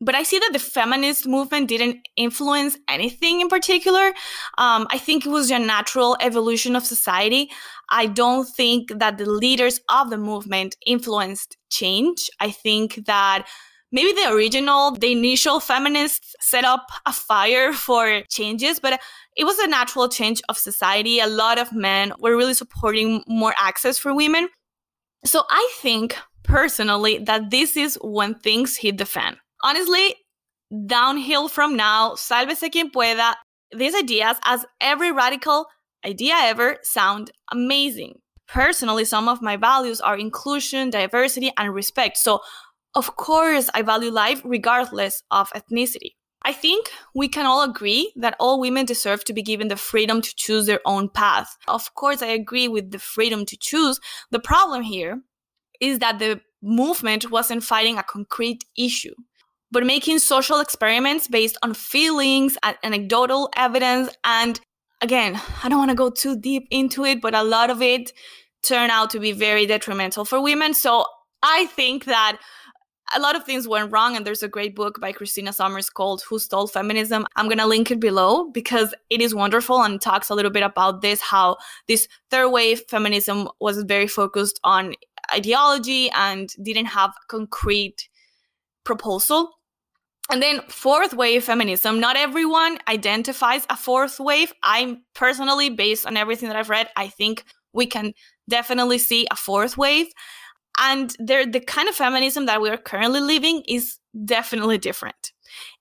but 0.00 0.14
I 0.14 0.22
see 0.22 0.38
that 0.38 0.50
the 0.52 0.58
feminist 0.58 1.26
movement 1.26 1.68
didn't 1.68 2.06
influence 2.16 2.76
anything 2.88 3.40
in 3.40 3.48
particular. 3.48 4.12
Um, 4.58 4.86
I 4.90 4.98
think 4.98 5.24
it 5.24 5.30
was 5.30 5.50
a 5.50 5.58
natural 5.58 6.16
evolution 6.20 6.76
of 6.76 6.84
society. 6.84 7.50
I 7.90 8.06
don't 8.06 8.46
think 8.46 8.90
that 8.98 9.16
the 9.16 9.28
leaders 9.28 9.80
of 9.88 10.10
the 10.10 10.18
movement 10.18 10.76
influenced 10.84 11.56
change. 11.70 12.28
I 12.40 12.50
think 12.50 13.06
that 13.06 13.48
maybe 13.90 14.12
the 14.12 14.32
original, 14.32 14.90
the 14.90 15.12
initial 15.12 15.60
feminists 15.60 16.34
set 16.40 16.64
up 16.64 16.86
a 17.06 17.12
fire 17.12 17.72
for 17.86 18.20
changes, 18.28 18.78
but 18.78 19.00
it 19.34 19.44
was 19.44 19.58
a 19.58 19.66
natural 19.66 20.08
change 20.08 20.42
of 20.50 20.58
society. 20.58 21.20
A 21.20 21.26
lot 21.26 21.58
of 21.58 21.72
men 21.72 22.12
were 22.18 22.36
really 22.36 22.54
supporting 22.54 23.24
more 23.26 23.54
access 23.56 23.98
for 23.98 24.14
women. 24.14 24.48
So 25.24 25.44
I 25.48 25.70
think 25.80 26.16
personally 26.42 27.18
that 27.18 27.50
this 27.50 27.76
is 27.78 27.98
when 28.02 28.34
things 28.34 28.76
hit 28.76 28.98
the 28.98 29.06
fan 29.06 29.38
honestly, 29.66 30.14
downhill 30.86 31.48
from 31.48 31.76
now, 31.76 32.12
sálvese 32.14 32.70
quien 32.70 32.90
pueda, 32.90 33.34
these 33.76 33.94
ideas, 33.96 34.36
as 34.44 34.64
every 34.80 35.10
radical 35.10 35.66
idea 36.04 36.34
ever, 36.38 36.78
sound 36.82 37.32
amazing. 37.50 38.20
Personally, 38.46 39.04
some 39.04 39.28
of 39.28 39.42
my 39.42 39.56
values 39.56 40.00
are 40.00 40.16
inclusion, 40.16 40.90
diversity, 40.90 41.50
and 41.56 41.74
respect. 41.74 42.16
So, 42.16 42.40
of 42.94 43.16
course, 43.16 43.68
I 43.74 43.82
value 43.82 44.10
life 44.10 44.40
regardless 44.44 45.24
of 45.32 45.50
ethnicity. 45.50 46.12
I 46.42 46.52
think 46.52 46.90
we 47.12 47.26
can 47.26 47.44
all 47.44 47.62
agree 47.62 48.12
that 48.14 48.36
all 48.38 48.60
women 48.60 48.86
deserve 48.86 49.24
to 49.24 49.32
be 49.32 49.42
given 49.42 49.66
the 49.66 49.76
freedom 49.76 50.22
to 50.22 50.32
choose 50.36 50.66
their 50.66 50.80
own 50.86 51.08
path. 51.08 51.56
Of 51.66 51.92
course, 51.94 52.22
I 52.22 52.28
agree 52.28 52.68
with 52.68 52.92
the 52.92 53.00
freedom 53.00 53.44
to 53.46 53.56
choose. 53.56 53.98
The 54.30 54.38
problem 54.38 54.82
here 54.82 55.22
is 55.80 55.98
that 55.98 56.20
the 56.20 56.40
movement 56.62 57.32
wasn't 57.32 57.64
fighting 57.64 57.98
a 57.98 58.04
concrete 58.04 58.64
issue 58.78 59.14
but 59.70 59.84
making 59.84 60.18
social 60.18 60.60
experiments 60.60 61.28
based 61.28 61.56
on 61.62 61.74
feelings 61.74 62.56
and 62.62 62.76
anecdotal 62.82 63.50
evidence. 63.56 64.14
And 64.24 64.60
again, 65.00 65.40
I 65.62 65.68
don't 65.68 65.78
want 65.78 65.90
to 65.90 65.96
go 65.96 66.10
too 66.10 66.38
deep 66.38 66.66
into 66.70 67.04
it, 67.04 67.20
but 67.20 67.34
a 67.34 67.42
lot 67.42 67.70
of 67.70 67.82
it 67.82 68.12
turned 68.62 68.90
out 68.90 69.10
to 69.10 69.20
be 69.20 69.32
very 69.32 69.66
detrimental 69.66 70.24
for 70.24 70.40
women. 70.40 70.74
So 70.74 71.06
I 71.42 71.66
think 71.66 72.04
that 72.06 72.38
a 73.14 73.20
lot 73.20 73.36
of 73.36 73.44
things 73.44 73.68
went 73.68 73.92
wrong 73.92 74.16
and 74.16 74.26
there's 74.26 74.42
a 74.42 74.48
great 74.48 74.74
book 74.74 75.00
by 75.00 75.12
christina 75.12 75.52
sommers 75.52 75.88
called 75.88 76.22
who 76.28 76.38
stole 76.38 76.66
feminism 76.66 77.24
i'm 77.36 77.46
going 77.46 77.58
to 77.58 77.66
link 77.66 77.90
it 77.90 78.00
below 78.00 78.50
because 78.50 78.94
it 79.10 79.20
is 79.20 79.34
wonderful 79.34 79.82
and 79.82 80.00
talks 80.00 80.28
a 80.28 80.34
little 80.34 80.50
bit 80.50 80.62
about 80.62 81.02
this 81.02 81.20
how 81.20 81.56
this 81.86 82.08
third 82.30 82.48
wave 82.48 82.82
feminism 82.88 83.48
was 83.60 83.82
very 83.84 84.08
focused 84.08 84.58
on 84.64 84.94
ideology 85.32 86.10
and 86.10 86.52
didn't 86.62 86.86
have 86.86 87.12
concrete 87.28 88.08
proposal. 88.86 89.50
And 90.30 90.42
then 90.42 90.62
fourth 90.68 91.12
wave 91.14 91.44
feminism. 91.44 92.00
Not 92.00 92.16
everyone 92.16 92.78
identifies 92.88 93.66
a 93.70 93.76
fourth 93.76 94.18
wave. 94.18 94.52
I'm 94.62 95.04
personally 95.14 95.68
based 95.68 96.06
on 96.06 96.16
everything 96.16 96.48
that 96.48 96.56
i've 96.56 96.70
read 96.70 96.88
i 96.96 97.06
think 97.06 97.44
we 97.76 97.86
can 97.86 98.12
definitely 98.48 98.98
see 98.98 99.26
a 99.30 99.36
fourth 99.36 99.76
wave. 99.76 100.08
And 100.78 101.10
the 101.18 101.62
kind 101.66 101.88
of 101.88 101.94
feminism 101.94 102.46
that 102.46 102.60
we're 102.60 102.76
currently 102.76 103.20
living 103.20 103.62
is 103.68 103.98
definitely 104.24 104.78
different 104.78 105.32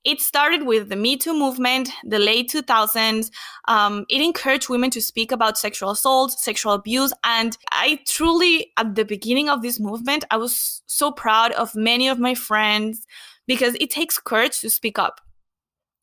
it 0.05 0.21
started 0.21 0.65
with 0.65 0.89
the 0.89 0.95
me 0.95 1.17
too 1.17 1.33
movement 1.33 1.89
the 2.03 2.19
late 2.19 2.49
2000s 2.49 3.31
um, 3.67 4.05
it 4.09 4.21
encouraged 4.21 4.69
women 4.69 4.89
to 4.89 5.01
speak 5.01 5.31
about 5.31 5.57
sexual 5.57 5.91
assault 5.91 6.31
sexual 6.31 6.73
abuse 6.73 7.13
and 7.23 7.57
i 7.71 7.99
truly 8.07 8.71
at 8.77 8.95
the 8.95 9.05
beginning 9.05 9.49
of 9.49 9.61
this 9.61 9.79
movement 9.79 10.23
i 10.31 10.37
was 10.37 10.81
so 10.87 11.11
proud 11.11 11.51
of 11.53 11.75
many 11.75 12.07
of 12.07 12.19
my 12.19 12.33
friends 12.33 13.05
because 13.47 13.75
it 13.79 13.89
takes 13.89 14.17
courage 14.17 14.59
to 14.61 14.69
speak 14.69 14.99
up. 14.99 15.21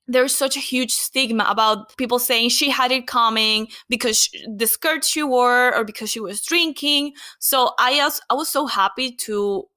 There's 0.08 0.34
such 0.34 0.56
a 0.56 0.60
huge 0.60 0.90
stigma 0.92 1.46
about 1.48 1.96
people 1.96 2.18
saying 2.18 2.50
she 2.50 2.70
had 2.70 2.90
it 2.90 3.06
coming 3.06 3.68
because 3.88 4.18
she, 4.18 4.44
the 4.46 4.66
skirt 4.66 5.04
she 5.04 5.22
wore 5.22 5.74
or 5.74 5.84
because 5.84 6.10
she 6.10 6.20
was 6.20 6.42
drinking. 6.42 7.12
So 7.38 7.70
I 7.78 8.10
I 8.28 8.34
was 8.34 8.48
so 8.48 8.66
happy 8.66 9.12
to 9.26 9.68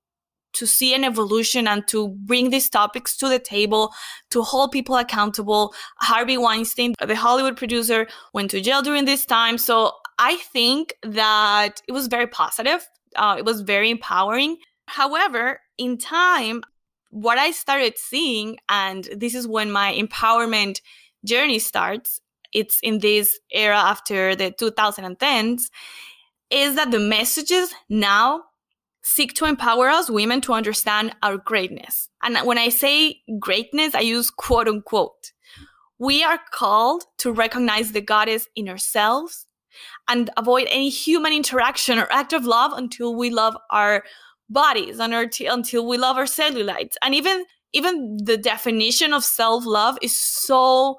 to 0.55 0.67
see 0.67 0.93
an 0.93 1.03
evolution 1.03 1.67
and 1.67 1.88
to 1.88 2.09
bring 2.09 2.50
these 2.50 2.69
topics 2.69 3.15
to 3.17 3.29
the 3.29 3.39
table, 3.39 3.93
to 4.31 4.41
hold 4.41 4.71
people 4.71 4.95
accountable. 4.97 5.74
Harvey 6.00 6.38
Weinstein, 6.38 6.93
the 7.00 7.15
Hollywood 7.15 7.57
producer, 7.57 8.07
went 8.33 8.51
to 8.51 8.62
jail 8.62 8.81
during 8.81 9.05
this 9.05 9.25
time. 9.25 9.57
So 9.57 9.91
I 10.19 10.38
think 10.38 10.93
that 11.03 11.81
it 11.88 11.91
was 11.91 12.07
very 12.07 12.27
positive. 12.27 12.88
Uh, 13.15 13.35
it 13.38 13.45
was 13.45 13.62
very 13.62 13.89
empowering. 13.89 14.57
However, 14.88 15.59
in 15.77 15.97
time, 15.97 16.63
what 17.09 17.38
I 17.38 17.51
started 17.51 17.97
seeing, 17.97 18.57
and 18.69 19.07
this 19.15 19.35
is 19.35 19.47
when 19.47 19.71
my 19.71 19.93
empowerment 19.93 20.81
journey 21.25 21.59
starts, 21.59 22.19
it's 22.53 22.79
in 22.83 23.00
this 23.00 23.39
era 23.51 23.77
after 23.77 24.35
the 24.35 24.51
2010s, 24.51 25.69
is 26.50 26.75
that 26.75 26.91
the 26.91 27.00
messages 27.00 27.74
now 27.89 28.43
seek 29.05 29.35
to 29.35 29.45
empower 29.45 29.88
us 29.88 30.09
women 30.09 30.41
to 30.41 30.51
understand 30.51 31.15
our 31.21 31.38
greatness. 31.38 32.09
And 32.24 32.38
when 32.39 32.57
I 32.57 32.69
say 32.69 33.21
greatness, 33.39 33.93
I 33.93 34.00
use 34.00 34.31
quote 34.31 34.67
unquote. 34.67 35.31
We 36.00 36.24
are 36.24 36.39
called 36.51 37.03
to 37.19 37.31
recognize 37.31 37.91
the 37.91 38.01
goddess 38.01 38.47
in 38.55 38.67
ourselves 38.67 39.45
and 40.09 40.31
avoid 40.38 40.67
any 40.71 40.89
human 40.89 41.33
interaction 41.33 42.00
or 42.00 42.12
act 42.12 42.33
of 42.33 42.45
love 42.45 42.74
until 42.74 43.15
we 43.15 43.29
love 43.29 43.55
our 43.69 44.03
bodies 44.50 45.00
and 45.00 45.13
our 45.13 45.27
t- 45.27 45.45
until 45.45 45.88
we 45.88 45.97
love 45.97 46.17
our 46.17 46.25
cellulites 46.25 46.95
and 47.03 47.13
even 47.13 47.45
even 47.74 48.17
the 48.24 48.38
definition 48.38 49.13
of 49.13 49.24
self-love 49.24 49.97
is 50.01 50.17
so 50.17 50.97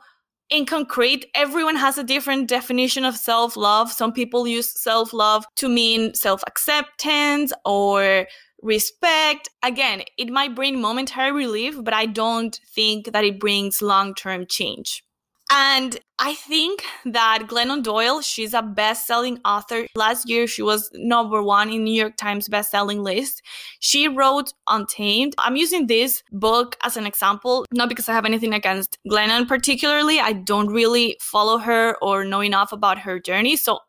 inconcrete 0.53 1.25
everyone 1.35 1.77
has 1.77 1.99
a 1.99 2.05
different 2.05 2.49
definition 2.49 3.05
of 3.05 3.17
self-love. 3.17 3.91
Some 3.91 4.13
people 4.13 4.47
use 4.47 4.81
self-love 4.81 5.45
to 5.57 5.69
mean 5.69 6.15
self-acceptance 6.15 7.53
or 7.65 8.27
respect. 8.63 9.49
Again 9.63 10.03
it 10.19 10.31
might 10.31 10.55
bring 10.55 10.81
momentary 10.81 11.33
relief 11.33 11.83
but 11.83 11.95
i 11.95 12.07
don't 12.07 12.61
think 12.75 13.13
that 13.13 13.25
it 13.25 13.39
brings 13.39 13.83
long-term 13.83 14.47
change 14.47 15.05
and 15.51 15.99
I 16.19 16.35
think 16.35 16.83
that 17.05 17.43
Glennon 17.47 17.83
Doyle, 17.83 18.21
she's 18.21 18.55
a 18.55 18.63
best-selling 18.63 19.39
author. 19.45 19.87
Last 19.95 20.29
year, 20.29 20.47
she 20.47 20.63
was 20.63 20.91
number 20.95 21.43
one 21.43 21.71
in 21.71 21.85
New 21.85 21.93
York 21.93 22.17
Times 22.17 22.49
best-selling 22.49 23.03
list. 23.03 23.43
She 23.81 24.09
wrote 24.09 24.53
Untamed. 24.69 25.35
I'm 25.39 25.57
using 25.57 25.87
this 25.87 26.23
book 26.33 26.77
as 26.83 26.97
an 26.97 27.07
example, 27.07 27.67
not 27.73 27.89
because 27.89 28.09
I 28.09 28.15
have 28.15 28.25
anything 28.25 28.55
against 28.55 28.99
Glennon 29.09 29.47
particularly. 29.47 30.19
I 30.19 30.33
don't 30.33 30.69
really 30.69 31.19
follow 31.21 31.59
her 31.59 31.97
or 32.01 32.25
know 32.25 32.43
enough 32.43 32.73
about 32.73 32.99
her 33.01 33.21
journey, 33.21 33.57
so 33.57 33.81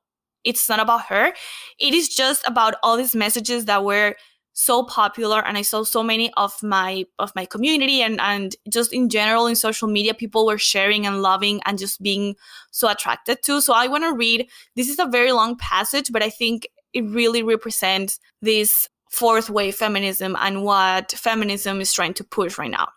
it's 0.43 0.67
not 0.69 0.79
about 0.79 1.05
her. 1.05 1.33
It 1.79 1.93
is 1.93 2.09
just 2.09 2.47
about 2.47 2.75
all 2.83 2.97
these 2.97 3.15
messages 3.15 3.65
that 3.65 3.83
were 3.83 4.15
so 4.59 4.83
popular 4.83 5.45
and 5.45 5.55
I 5.55 5.61
saw 5.61 5.83
so 5.83 6.01
many 6.01 6.33
of 6.35 6.63
my 6.63 7.05
of 7.19 7.31
my 7.35 7.45
community 7.45 8.01
and 8.01 8.19
and 8.19 8.55
just 8.67 8.91
in 8.91 9.07
general 9.07 9.45
in 9.45 9.55
social 9.55 9.87
media 9.87 10.15
people 10.15 10.47
were 10.47 10.57
sharing 10.57 11.05
and 11.05 11.21
loving 11.21 11.61
and 11.65 11.77
just 11.77 12.01
being 12.01 12.35
so 12.71 12.89
attracted 12.89 13.43
to. 13.43 13.61
So 13.61 13.73
I 13.73 13.85
want 13.85 14.03
to 14.03 14.15
read 14.15 14.49
this 14.75 14.89
is 14.89 14.97
a 14.97 15.05
very 15.05 15.31
long 15.31 15.57
passage 15.57 16.11
but 16.11 16.23
I 16.23 16.31
think 16.31 16.67
it 16.91 17.03
really 17.03 17.43
represents 17.43 18.19
this 18.41 18.89
fourth 19.11 19.47
wave 19.47 19.75
feminism 19.75 20.35
and 20.39 20.63
what 20.63 21.11
feminism 21.11 21.79
is 21.79 21.93
trying 21.93 22.15
to 22.15 22.23
push 22.23 22.57
right 22.57 22.71
now. 22.71 22.89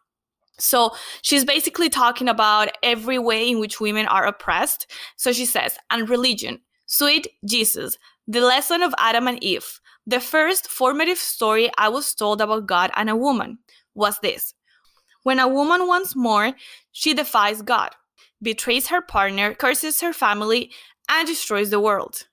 So 0.58 0.92
she's 1.20 1.44
basically 1.44 1.90
talking 1.90 2.28
about 2.30 2.70
every 2.82 3.18
way 3.18 3.50
in 3.50 3.60
which 3.60 3.80
women 3.80 4.06
are 4.06 4.26
oppressed. 4.26 4.86
So 5.16 5.32
she 5.32 5.44
says, 5.44 5.76
and 5.90 6.08
religion, 6.08 6.60
sweet 6.86 7.28
Jesus, 7.46 7.98
the 8.26 8.40
lesson 8.40 8.82
of 8.82 8.94
Adam 8.98 9.26
and 9.26 9.42
Eve, 9.42 9.79
the 10.06 10.20
first 10.20 10.68
formative 10.68 11.18
story 11.18 11.70
I 11.76 11.88
was 11.88 12.14
told 12.14 12.40
about 12.40 12.66
God 12.66 12.90
and 12.96 13.10
a 13.10 13.16
woman 13.16 13.58
was 13.94 14.18
this. 14.20 14.54
When 15.22 15.38
a 15.38 15.48
woman 15.48 15.86
wants 15.86 16.16
more, 16.16 16.52
she 16.92 17.14
defies 17.14 17.62
God, 17.62 17.90
betrays 18.42 18.88
her 18.88 19.02
partner, 19.02 19.54
curses 19.54 20.00
her 20.00 20.12
family, 20.12 20.72
and 21.08 21.26
destroys 21.26 21.70
the 21.70 21.80
world. 21.80 22.26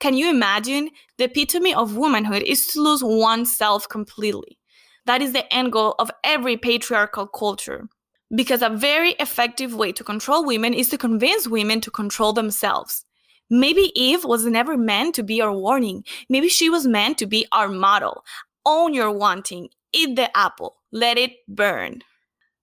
Can 0.00 0.14
you 0.14 0.30
imagine? 0.30 0.90
The 1.18 1.24
epitome 1.24 1.74
of 1.74 1.96
womanhood 1.96 2.42
is 2.42 2.66
to 2.68 2.80
lose 2.80 3.04
oneself 3.04 3.88
completely. 3.88 4.58
That 5.06 5.22
is 5.22 5.32
the 5.32 5.52
end 5.52 5.72
goal 5.72 5.94
of 5.98 6.10
every 6.24 6.56
patriarchal 6.56 7.26
culture. 7.26 7.88
Because 8.34 8.62
a 8.62 8.70
very 8.70 9.10
effective 9.20 9.74
way 9.74 9.92
to 9.92 10.02
control 10.02 10.44
women 10.44 10.72
is 10.72 10.88
to 10.88 10.98
convince 10.98 11.46
women 11.46 11.80
to 11.82 11.90
control 11.90 12.32
themselves. 12.32 13.04
Maybe 13.52 13.92
Eve 13.94 14.24
was 14.24 14.46
never 14.46 14.78
meant 14.78 15.14
to 15.16 15.22
be 15.22 15.42
our 15.42 15.52
warning. 15.52 16.04
Maybe 16.30 16.48
she 16.48 16.70
was 16.70 16.86
meant 16.86 17.18
to 17.18 17.26
be 17.26 17.46
our 17.52 17.68
model. 17.68 18.24
Own 18.64 18.94
your 18.94 19.10
wanting, 19.10 19.68
eat 19.92 20.16
the 20.16 20.34
apple, 20.34 20.76
let 20.90 21.18
it 21.18 21.32
burn. 21.46 22.00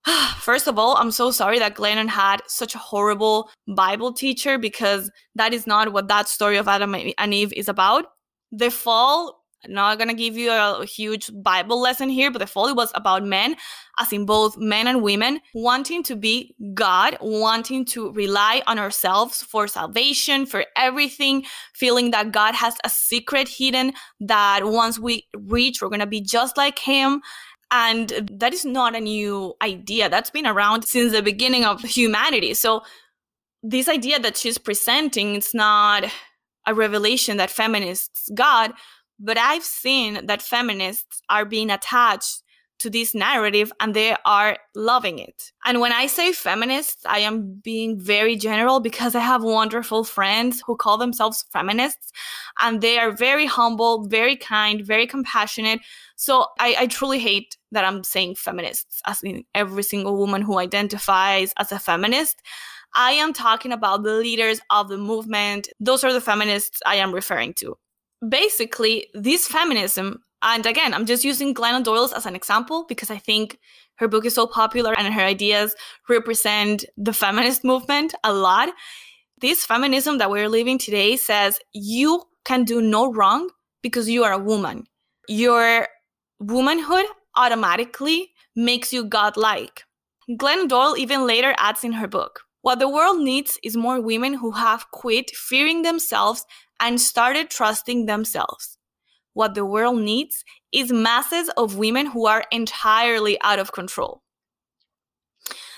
First 0.39 0.67
of 0.67 0.79
all, 0.79 0.96
I'm 0.98 1.12
so 1.12 1.29
sorry 1.29 1.60
that 1.60 1.75
Glennon 1.75 2.08
had 2.08 2.41
such 2.48 2.74
a 2.74 2.79
horrible 2.79 3.51
Bible 3.67 4.12
teacher 4.12 4.58
because 4.58 5.12
that 5.36 5.53
is 5.53 5.67
not 5.67 5.93
what 5.93 6.08
that 6.08 6.27
story 6.27 6.58
of 6.58 6.67
Adam 6.67 6.96
and 6.96 7.34
Eve 7.36 7.53
is 7.53 7.69
about. 7.69 8.05
The 8.51 8.72
fall 8.72 9.38
I'm 9.66 9.74
not 9.74 10.00
gonna 10.00 10.13
give 10.13 10.38
you 10.38 10.51
a, 10.51 10.86
huge 10.86 11.30
Bible 11.34 11.82
lesson 11.82 12.10
here, 12.10 12.32
but 12.32 12.39
the 12.39 12.48
fall 12.48 12.74
was 12.74 12.92
about 12.96 13.25
men, 13.25 13.56
as 14.00 14.13
in 14.13 14.25
both 14.25 14.58
men 14.58 14.88
and 14.88 15.01
women, 15.01 15.42
wanting 15.54 16.01
to 16.04 16.16
be 16.16 16.56
God, 16.74 17.18
wanting 17.20 17.84
to 17.86 18.12
rely 18.13 18.62
on 18.68 18.80
ourselves 18.80 19.44
for 19.44 19.68
salvation, 19.68 20.46
for 20.46 20.66
everything, 20.78 21.46
feeling 21.74 22.12
that 22.12 22.32
God 22.32 22.56
has 22.56 22.75
a 22.86 22.89
secret 22.89 23.50
hidden 23.50 23.94
that 24.22 24.66
once 24.66 24.98
we 24.98 25.28
reach, 25.36 25.82
we're 25.82 25.89
gonna 25.89 26.08
be 26.08 26.22
just 26.22 26.56
like 26.56 26.80
Him. 26.80 27.22
And 27.72 28.10
that 28.32 28.54
is 28.54 28.66
not 28.66 28.96
a 28.96 29.01
new 29.01 29.54
idea. 29.62 30.10
That's 30.10 30.32
been 30.32 30.48
around 30.48 30.84
since 30.86 31.12
the 31.12 31.22
beginning 31.22 31.66
of 31.66 31.82
humanity. 31.82 32.54
So 32.54 32.82
this 33.62 33.88
idea 33.88 34.20
that 34.20 34.38
she's 34.38 34.58
presenting, 34.58 35.36
it's 35.36 35.54
not 35.54 36.06
a 36.66 36.74
revelation 36.74 37.38
that 37.38 37.50
feminists 37.50 38.30
got 38.34 38.74
but 39.19 39.38
I've 39.38 39.63
seen 39.63 40.25
that 40.25 40.41
feminists 40.41 41.21
are 41.29 41.45
being 41.45 41.69
attached 41.69 42.43
to 42.79 42.89
this 42.89 43.13
narrative 43.13 43.71
and 43.79 43.93
they 43.93 44.15
are 44.25 44.57
loving 44.73 45.19
it. 45.19 45.51
And 45.65 45.81
when 45.81 45.91
I 45.91 46.07
say 46.07 46.31
feminists, 46.31 47.05
I 47.05 47.19
am 47.19 47.59
being 47.61 47.99
very 47.99 48.38
general 48.38 48.79
because 48.79 49.15
I 49.15 49.19
have 49.19 49.43
wonderful 49.43 50.05
friends 50.05 50.63
who 50.65 50.77
call 50.77 50.97
themselves 50.97 51.43
feminists 51.51 52.11
and 52.61 52.81
they 52.81 52.97
are 52.97 53.11
very 53.11 53.45
humble, 53.45 54.07
very 54.07 54.38
kind, 54.38 54.85
very 54.85 55.05
compassionate. 55.05 55.81
So 56.15 56.47
I, 56.57 56.75
I 56.79 56.88
truly 56.88 57.19
hate 57.19 57.57
that 57.71 57.83
I'm 57.83 58.03
saying 58.03 58.35
feminists, 58.35 59.01
as 59.05 59.21
in 59.23 59.43
every 59.53 59.83
single 59.83 60.17
woman 60.17 60.41
who 60.41 60.57
identifies 60.57 61.53
as 61.57 61.71
a 61.71 61.79
feminist. 61.79 62.41
I 62.95 63.12
am 63.12 63.34
talking 63.34 63.71
about 63.71 64.03
the 64.03 64.15
leaders 64.15 64.62
of 64.69 64.88
the 64.88 64.97
movement. 64.97 65.67
Those 65.79 66.03
are 66.03 66.13
the 66.13 66.21
feminists 66.21 66.79
I 66.86 66.95
am 66.95 67.13
referring 67.13 67.53
to 67.55 67.77
basically, 68.27 69.08
this 69.13 69.47
feminism, 69.47 70.23
and 70.41 70.65
again, 70.65 70.93
I'm 70.93 71.05
just 71.05 71.23
using 71.23 71.53
Glennon 71.53 71.84
Doyle's 71.84 72.13
as 72.13 72.25
an 72.25 72.36
example 72.36 72.86
because 72.88 73.10
I 73.10 73.17
think 73.17 73.60
her 73.95 74.08
book 74.08 74.25
is 74.25 74.34
so 74.34 74.47
popular 74.47 74.97
and 74.97 75.13
her 75.13 75.21
ideas 75.21 75.75
represent 76.08 76.86
the 76.97 77.13
feminist 77.13 77.63
movement 77.63 78.13
a 78.23 78.34
lot. 78.34 78.69
This 79.41 79.65
feminism 79.65 80.17
that 80.17 80.32
we're 80.32 80.49
living 80.49 80.77
today 80.77 81.17
says 81.17 81.60
you 81.73 82.23
can 82.45 82.63
do 82.63 82.82
no 82.82 83.12
wrong 83.12 83.49
because 83.82 84.10
you 84.10 84.23
are 84.23 84.32
a 84.32 84.38
woman. 84.38 84.86
Your 85.27 85.88
womanhood 86.39 87.05
automatically 87.36 88.32
makes 88.55 88.93
you 88.93 89.03
godlike. 89.03 89.84
Glennon 90.32 90.67
Doyle 90.67 90.97
even 90.97 91.25
later 91.25 91.53
adds 91.58 91.84
in 91.84 91.93
her 91.93 92.08
book 92.08 92.41
What 92.62 92.79
the 92.79 92.89
world 92.89 93.19
needs 93.19 93.60
is 93.63 93.75
more 93.75 93.99
women 93.99 94.34
who 94.34 94.51
have 94.51 94.91
quit 94.91 95.32
fearing 95.32 95.82
themselves 95.82 96.45
and 96.80 97.00
started 97.00 97.50
trusting 97.50 98.06
themselves. 98.06 98.78
What 99.34 99.56
the 99.56 99.65
world 99.65 100.00
needs 100.02 100.44
is 100.72 100.92
masses 100.92 101.50
of 101.58 101.78
women 101.78 102.08
who 102.08 102.28
are 102.28 102.46
entirely 102.52 103.39
out 103.42 103.60
of 103.60 103.72
control. 103.72 104.22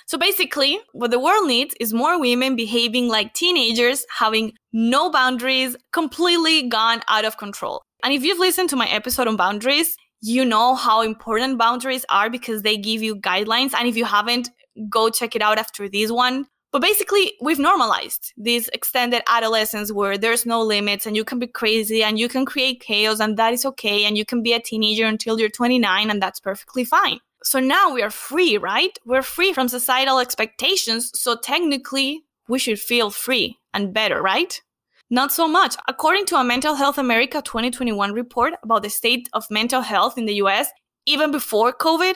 So 0.07 0.17
basically, 0.17 0.79
what 0.91 1.11
the 1.11 1.19
world 1.19 1.47
needs 1.47 1.73
is 1.79 1.93
more 1.93 2.19
women 2.19 2.55
behaving 2.55 3.07
like 3.07 3.33
teenagers, 3.33 4.05
having 4.17 4.53
no 4.73 5.09
boundaries, 5.09 5.77
completely 5.93 6.67
gone 6.67 7.01
out 7.07 7.23
of 7.23 7.37
control. 7.37 7.81
And 8.03 8.13
if 8.13 8.23
you've 8.23 8.39
listened 8.39 8.69
to 8.71 8.75
my 8.75 8.89
episode 8.89 9.27
on 9.27 9.37
boundaries, 9.37 9.95
you 10.21 10.43
know 10.43 10.75
how 10.75 11.01
important 11.01 11.57
boundaries 11.57 12.05
are 12.09 12.29
because 12.29 12.61
they 12.61 12.77
give 12.77 13.01
you 13.01 13.15
guidelines. 13.15 13.73
And 13.73 13.87
if 13.87 13.95
you 13.95 14.05
haven't, 14.05 14.49
go 14.89 15.09
check 15.09 15.35
it 15.35 15.41
out 15.41 15.57
after 15.57 15.87
this 15.87 16.11
one. 16.11 16.45
But 16.71 16.81
basically, 16.81 17.33
we've 17.41 17.59
normalized 17.59 18.31
this 18.37 18.69
extended 18.71 19.23
adolescence 19.27 19.91
where 19.91 20.17
there's 20.17 20.45
no 20.45 20.61
limits 20.61 21.05
and 21.05 21.17
you 21.17 21.25
can 21.25 21.37
be 21.37 21.47
crazy 21.47 22.01
and 22.01 22.17
you 22.17 22.29
can 22.29 22.45
create 22.45 22.79
chaos 22.79 23.19
and 23.19 23.35
that 23.35 23.53
is 23.53 23.65
okay. 23.65 24.05
And 24.05 24.17
you 24.17 24.23
can 24.23 24.41
be 24.41 24.53
a 24.53 24.59
teenager 24.59 25.05
until 25.05 25.37
you're 25.37 25.49
29 25.49 26.09
and 26.09 26.21
that's 26.21 26.39
perfectly 26.39 26.85
fine. 26.85 27.19
So 27.43 27.59
now 27.59 27.93
we 27.93 28.01
are 28.01 28.09
free, 28.09 28.57
right? 28.57 28.97
We're 29.05 29.21
free 29.21 29.51
from 29.51 29.67
societal 29.67 30.19
expectations. 30.19 31.11
So 31.19 31.35
technically, 31.35 32.21
we 32.47 32.57
should 32.57 32.79
feel 32.79 33.11
free 33.11 33.57
and 33.73 33.93
better, 33.93 34.21
right? 34.21 34.61
Not 35.09 35.33
so 35.33 35.49
much. 35.49 35.75
According 35.89 36.25
to 36.27 36.37
a 36.37 36.43
Mental 36.43 36.75
Health 36.75 36.97
America 36.97 37.41
2021 37.41 38.13
report 38.13 38.53
about 38.63 38.83
the 38.83 38.89
state 38.89 39.27
of 39.33 39.43
mental 39.51 39.81
health 39.81 40.17
in 40.17 40.25
the 40.25 40.35
US, 40.35 40.69
even 41.05 41.31
before 41.31 41.73
COVID, 41.73 42.13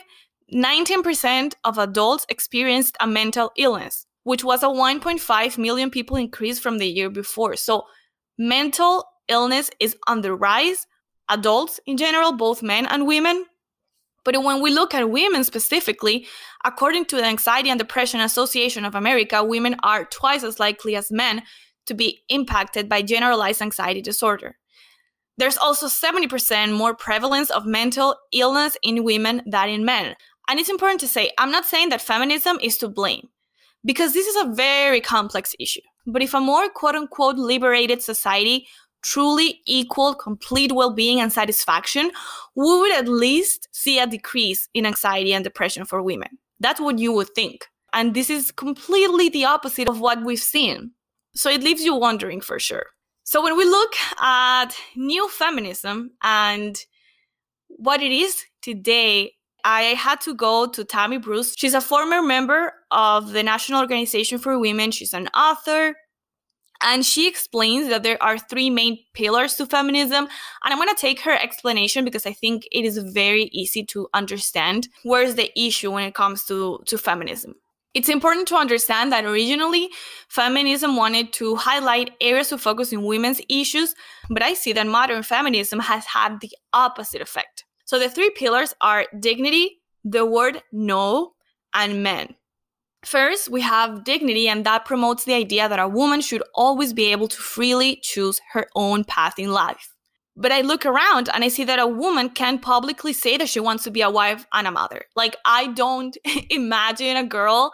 19% 0.53 1.55
of 1.65 1.77
adults 1.77 2.25
experienced 2.29 2.95
a 3.01 3.07
mental 3.07 3.51
illness 3.57 4.05
which 4.25 4.43
was 4.43 4.63
a 4.63 4.67
1.5 4.67 5.57
million 5.59 5.91
people 5.91 6.17
increase 6.17 6.57
from 6.57 6.79
the 6.79 6.87
year 6.87 7.11
before. 7.11 7.55
So 7.55 7.85
mental 8.39 9.05
illness 9.27 9.69
is 9.79 9.95
on 10.07 10.21
the 10.21 10.33
rise, 10.33 10.87
adults 11.29 11.79
in 11.85 11.95
general, 11.95 12.33
both 12.33 12.63
men 12.63 12.87
and 12.87 13.05
women. 13.05 13.45
But 14.23 14.43
when 14.43 14.63
we 14.63 14.71
look 14.71 14.95
at 14.95 15.11
women 15.11 15.43
specifically, 15.43 16.25
according 16.63 17.05
to 17.05 17.17
the 17.17 17.25
Anxiety 17.25 17.69
and 17.69 17.77
Depression 17.77 18.19
Association 18.19 18.83
of 18.83 18.95
America, 18.95 19.43
women 19.43 19.75
are 19.83 20.05
twice 20.05 20.43
as 20.43 20.59
likely 20.59 20.95
as 20.95 21.11
men 21.11 21.43
to 21.85 21.93
be 21.93 22.23
impacted 22.27 22.89
by 22.89 23.03
generalized 23.03 23.61
anxiety 23.61 24.01
disorder. 24.01 24.57
There's 25.37 25.57
also 25.57 25.85
70% 25.85 26.75
more 26.75 26.95
prevalence 26.95 27.51
of 27.51 27.67
mental 27.67 28.15
illness 28.31 28.75
in 28.81 29.03
women 29.03 29.43
than 29.45 29.69
in 29.69 29.85
men. 29.85 30.15
And 30.49 30.59
it's 30.59 30.69
important 30.69 31.01
to 31.01 31.07
say, 31.07 31.29
I'm 31.37 31.51
not 31.51 31.65
saying 31.65 31.89
that 31.89 32.01
feminism 32.01 32.57
is 32.59 32.79
to 32.79 32.87
blame 32.87 33.29
because 33.85 34.13
this 34.13 34.27
is 34.27 34.35
a 34.43 34.53
very 34.53 34.99
complex 34.99 35.55
issue. 35.59 35.81
But 36.05 36.21
if 36.21 36.33
a 36.33 36.41
more 36.41 36.67
quote 36.69 36.95
unquote 36.95 37.37
liberated 37.37 38.01
society 38.01 38.67
truly 39.01 39.61
equal 39.67 40.15
complete 40.15 40.71
well-being 40.71 41.21
and 41.21 41.31
satisfaction, 41.31 42.11
we 42.55 42.79
would 42.79 42.91
at 42.91 43.07
least 43.07 43.69
see 43.71 43.99
a 43.99 44.07
decrease 44.07 44.67
in 44.73 44.85
anxiety 44.85 45.31
and 45.31 45.43
depression 45.43 45.85
for 45.85 46.01
women. 46.01 46.39
That's 46.59 46.81
what 46.81 46.97
you 46.97 47.13
would 47.13 47.29
think. 47.35 47.67
And 47.93 48.15
this 48.15 48.31
is 48.31 48.51
completely 48.51 49.29
the 49.29 49.45
opposite 49.45 49.87
of 49.87 50.01
what 50.01 50.23
we've 50.23 50.39
seen. 50.39 50.91
So 51.35 51.51
it 51.51 51.61
leaves 51.61 51.83
you 51.83 51.93
wondering 51.93 52.41
for 52.41 52.59
sure. 52.59 52.87
So 53.23 53.43
when 53.43 53.55
we 53.55 53.65
look 53.65 53.93
at 54.21 54.69
new 54.95 55.29
feminism 55.29 56.11
and 56.23 56.83
what 57.67 58.01
it 58.01 58.11
is 58.11 58.43
today 58.61 59.33
I 59.65 59.95
had 59.95 60.21
to 60.21 60.35
go 60.35 60.67
to 60.67 60.85
Tammy 60.85 61.17
Bruce. 61.17 61.55
She's 61.57 61.73
a 61.73 61.81
former 61.81 62.21
member 62.21 62.71
of 62.91 63.31
the 63.31 63.41
National 63.41 63.81
Organization 63.81 64.37
for 64.37 64.59
Women. 64.59 64.91
She's 64.91 65.11
an 65.11 65.27
author. 65.29 65.95
And 66.81 67.03
she 67.03 67.27
explains 67.27 67.89
that 67.89 68.03
there 68.03 68.21
are 68.21 68.37
three 68.37 68.69
main 68.69 68.99
pillars 69.13 69.55
to 69.55 69.65
feminism. 69.65 70.25
And 70.25 70.73
I'm 70.73 70.77
going 70.77 70.89
to 70.89 71.01
take 71.01 71.19
her 71.21 71.33
explanation 71.33 72.05
because 72.05 72.27
I 72.27 72.33
think 72.33 72.67
it 72.71 72.85
is 72.85 72.99
very 72.99 73.45
easy 73.53 73.83
to 73.85 74.07
understand 74.13 74.87
where's 75.01 75.33
the 75.33 75.51
issue 75.59 75.91
when 75.91 76.03
it 76.03 76.13
comes 76.13 76.45
to, 76.45 76.79
to 76.85 76.97
feminism. 76.99 77.55
It's 77.95 78.09
important 78.09 78.47
to 78.49 78.57
understand 78.57 79.11
that 79.13 79.25
originally, 79.25 79.89
feminism 80.27 80.95
wanted 80.95 81.33
to 81.33 81.55
highlight 81.55 82.11
areas 82.21 82.51
of 82.51 82.61
focus 82.61 82.91
in 82.91 83.03
women's 83.03 83.41
issues, 83.49 83.95
but 84.29 84.43
I 84.43 84.53
see 84.53 84.73
that 84.73 84.85
modern 84.85 85.23
feminism 85.23 85.79
has 85.79 86.05
had 86.05 86.41
the 86.41 86.51
opposite 86.73 87.21
effect. 87.21 87.63
So 87.85 87.99
the 87.99 88.09
three 88.09 88.31
pillars 88.31 88.73
are 88.81 89.05
dignity, 89.19 89.81
the 90.03 90.25
word 90.25 90.61
no, 90.71 91.33
and 91.73 92.03
men. 92.03 92.35
First, 93.05 93.49
we 93.49 93.61
have 93.61 94.03
dignity, 94.03 94.49
and 94.49 94.65
that 94.65 94.85
promotes 94.85 95.25
the 95.25 95.35
idea 95.35 95.69
that 95.69 95.79
a 95.79 95.87
woman 95.87 96.21
should 96.21 96.41
always 96.55 96.91
be 96.91 97.11
able 97.11 97.27
to 97.27 97.37
freely 97.37 97.99
choose 98.01 98.41
her 98.53 98.67
own 98.75 99.03
path 99.03 99.37
in 99.37 99.51
life. 99.51 99.93
But 100.35 100.51
I 100.51 100.61
look 100.61 100.85
around 100.85 101.29
and 101.33 101.43
I 101.43 101.47
see 101.47 101.63
that 101.63 101.79
a 101.79 101.87
woman 101.87 102.29
can 102.29 102.59
publicly 102.59 103.13
say 103.13 103.37
that 103.37 103.47
she 103.47 103.59
wants 103.59 103.83
to 103.85 103.91
be 103.91 104.01
a 104.01 104.09
wife 104.09 104.45
and 104.51 104.67
a 104.67 104.71
mother. 104.71 105.05
Like, 105.15 105.37
I 105.45 105.67
don't 105.67 106.17
imagine 106.49 107.15
a 107.15 107.23
girl 107.23 107.71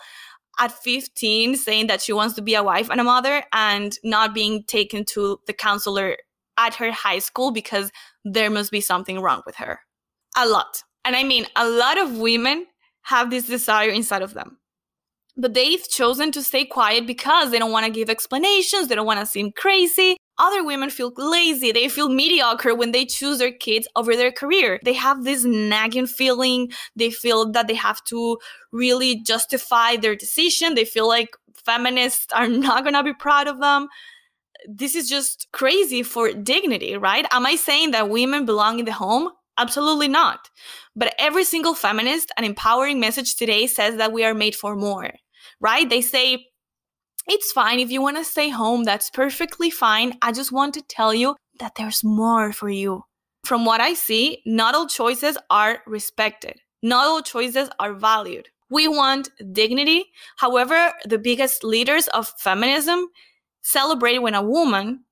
at 0.59 0.71
15 0.71 1.55
saying 1.55 1.87
that 1.87 2.01
she 2.01 2.13
wants 2.13 2.35
to 2.35 2.41
be 2.41 2.53
a 2.53 2.61
wife 2.61 2.89
and 2.89 2.99
a 2.99 3.05
mother 3.05 3.43
and 3.53 3.97
not 4.03 4.33
being 4.33 4.63
taken 4.65 5.05
to 5.05 5.39
the 5.47 5.53
counselor 5.53 6.17
at 6.57 6.75
her 6.75 6.91
high 6.91 7.19
school 7.19 7.51
because 7.51 7.91
there 8.25 8.49
must 8.49 8.71
be 8.71 8.81
something 8.81 9.19
wrong 9.19 9.41
with 9.45 9.55
her. 9.55 9.79
A 10.37 10.47
lot. 10.47 10.83
And 11.03 11.15
I 11.15 11.23
mean, 11.23 11.45
a 11.55 11.67
lot 11.67 11.97
of 11.97 12.17
women 12.17 12.67
have 13.03 13.29
this 13.29 13.47
desire 13.47 13.89
inside 13.89 14.21
of 14.21 14.33
them 14.33 14.57
but 15.37 15.53
they've 15.53 15.87
chosen 15.89 16.31
to 16.31 16.43
stay 16.43 16.65
quiet 16.65 17.07
because 17.07 17.51
they 17.51 17.59
don't 17.59 17.71
want 17.71 17.85
to 17.85 17.91
give 17.91 18.09
explanations, 18.09 18.87
they 18.87 18.95
don't 18.95 19.05
want 19.05 19.19
to 19.19 19.25
seem 19.25 19.51
crazy. 19.51 20.17
Other 20.37 20.63
women 20.63 20.89
feel 20.89 21.13
lazy, 21.17 21.71
they 21.71 21.87
feel 21.87 22.09
mediocre 22.09 22.73
when 22.73 22.91
they 22.91 23.05
choose 23.05 23.37
their 23.37 23.51
kids 23.51 23.87
over 23.95 24.15
their 24.15 24.31
career. 24.31 24.79
They 24.83 24.93
have 24.93 25.23
this 25.23 25.43
nagging 25.43 26.07
feeling, 26.07 26.71
they 26.95 27.11
feel 27.11 27.51
that 27.51 27.67
they 27.67 27.75
have 27.75 28.03
to 28.05 28.37
really 28.71 29.21
justify 29.21 29.97
their 29.97 30.15
decision, 30.15 30.75
they 30.75 30.85
feel 30.85 31.07
like 31.07 31.29
feminists 31.53 32.31
are 32.33 32.47
not 32.67 32.83
going 32.83 32.95
to 32.95 33.03
be 33.03 33.13
proud 33.13 33.47
of 33.47 33.59
them. 33.59 33.87
This 34.67 34.95
is 34.95 35.09
just 35.09 35.47
crazy 35.53 36.03
for 36.03 36.31
dignity, 36.33 36.95
right? 36.95 37.25
Am 37.31 37.45
I 37.45 37.55
saying 37.55 37.91
that 37.91 38.09
women 38.09 38.45
belong 38.45 38.79
in 38.79 38.85
the 38.85 38.93
home? 38.93 39.29
Absolutely 39.61 40.07
not. 40.07 40.49
But 40.95 41.13
every 41.19 41.43
single 41.43 41.75
feminist 41.75 42.31
and 42.35 42.45
empowering 42.45 42.99
message 42.99 43.35
today 43.35 43.67
says 43.67 43.97
that 43.97 44.11
we 44.11 44.25
are 44.25 44.33
made 44.33 44.55
for 44.55 44.75
more, 44.75 45.11
right? 45.59 45.87
They 45.87 46.01
say, 46.01 46.47
it's 47.27 47.51
fine 47.51 47.79
if 47.79 47.91
you 47.91 48.01
want 48.01 48.17
to 48.17 48.23
stay 48.23 48.49
home, 48.49 48.83
that's 48.83 49.11
perfectly 49.11 49.69
fine. 49.69 50.17
I 50.23 50.31
just 50.31 50.51
want 50.51 50.73
to 50.73 50.81
tell 50.81 51.13
you 51.13 51.35
that 51.59 51.75
there's 51.75 52.03
more 52.03 52.51
for 52.51 52.69
you. 52.69 53.03
From 53.45 53.63
what 53.63 53.81
I 53.81 53.93
see, 53.93 54.41
not 54.47 54.73
all 54.73 54.87
choices 54.87 55.37
are 55.51 55.83
respected, 55.85 56.55
not 56.81 57.05
all 57.05 57.21
choices 57.21 57.69
are 57.79 57.93
valued. 57.93 58.47
We 58.71 58.87
want 58.87 59.29
dignity. 59.51 60.05
However, 60.37 60.91
the 61.05 61.19
biggest 61.19 61.63
leaders 61.63 62.07
of 62.07 62.33
feminism 62.39 63.09
celebrate 63.61 64.19
when 64.19 64.33
a 64.33 64.41
woman, 64.41 65.05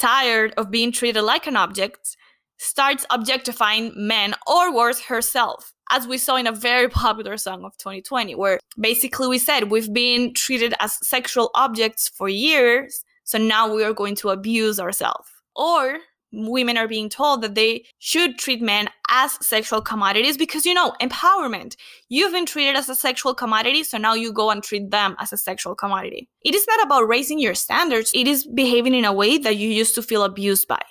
tired 0.00 0.52
of 0.56 0.72
being 0.72 0.90
treated 0.90 1.22
like 1.22 1.46
an 1.46 1.56
object, 1.56 2.16
starts 2.64 3.04
objectifying 3.10 3.92
men 3.94 4.34
or 4.46 4.74
worse, 4.74 5.00
herself. 5.00 5.72
As 5.90 6.06
we 6.06 6.16
saw 6.16 6.36
in 6.36 6.46
a 6.46 6.52
very 6.52 6.88
popular 6.88 7.36
song 7.36 7.64
of 7.64 7.76
2020, 7.76 8.34
where 8.34 8.58
basically 8.80 9.28
we 9.28 9.38
said 9.38 9.70
we've 9.70 9.92
been 9.92 10.32
treated 10.32 10.74
as 10.80 10.98
sexual 11.06 11.50
objects 11.54 12.08
for 12.08 12.28
years, 12.28 13.04
so 13.24 13.38
now 13.38 13.72
we 13.72 13.84
are 13.84 13.92
going 13.92 14.14
to 14.16 14.30
abuse 14.30 14.80
ourselves. 14.80 15.28
Or 15.54 15.98
women 16.34 16.76
are 16.76 16.88
being 16.88 17.08
told 17.08 17.42
that 17.42 17.54
they 17.54 17.84
should 17.98 18.38
treat 18.38 18.60
men 18.60 18.88
as 19.10 19.32
sexual 19.46 19.80
commodities 19.80 20.36
because 20.36 20.66
you 20.66 20.74
know 20.74 20.92
empowerment 21.00 21.76
you've 22.08 22.32
been 22.32 22.46
treated 22.46 22.76
as 22.76 22.88
a 22.88 22.94
sexual 22.94 23.34
commodity 23.34 23.84
so 23.84 23.96
now 23.96 24.14
you 24.14 24.32
go 24.32 24.50
and 24.50 24.62
treat 24.62 24.90
them 24.90 25.14
as 25.20 25.32
a 25.32 25.36
sexual 25.36 25.74
commodity 25.74 26.28
it 26.44 26.54
is 26.54 26.66
not 26.66 26.82
about 26.84 27.06
raising 27.06 27.38
your 27.38 27.54
standards 27.54 28.10
it 28.14 28.26
is 28.26 28.46
behaving 28.46 28.94
in 28.94 29.04
a 29.04 29.12
way 29.12 29.38
that 29.38 29.56
you 29.56 29.68
used 29.68 29.94
to 29.94 30.02
feel 30.02 30.24
abused 30.24 30.66
by 30.66 30.82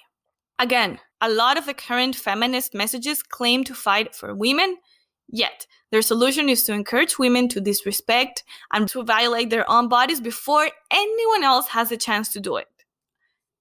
again 0.60 1.00
a 1.24 1.30
lot 1.30 1.58
of 1.58 1.66
the 1.66 1.74
current 1.74 2.18
feminist 2.18 2.74
messages 2.74 3.24
claim 3.24 3.64
to 3.64 3.74
fight 3.74 4.14
for 4.14 4.36
women, 4.36 4.76
yet 5.30 5.66
their 5.90 6.02
solution 6.02 6.50
is 6.50 6.66
to 6.66 6.74
encourage 6.74 7.18
women 7.18 7.48
to 7.48 7.62
disrespect 7.62 8.44
and 8.74 8.90
to 8.90 9.04
violate 9.04 9.50
their 9.50 9.70
own 9.72 9.88
bodies 9.88 10.20
before 10.20 10.70
anyone 10.92 11.44
else 11.44 11.70
has 11.70 11.92
a 11.92 11.98
chance 11.98 12.34
to 12.34 12.42
do 12.42 12.58
it. 12.58 12.68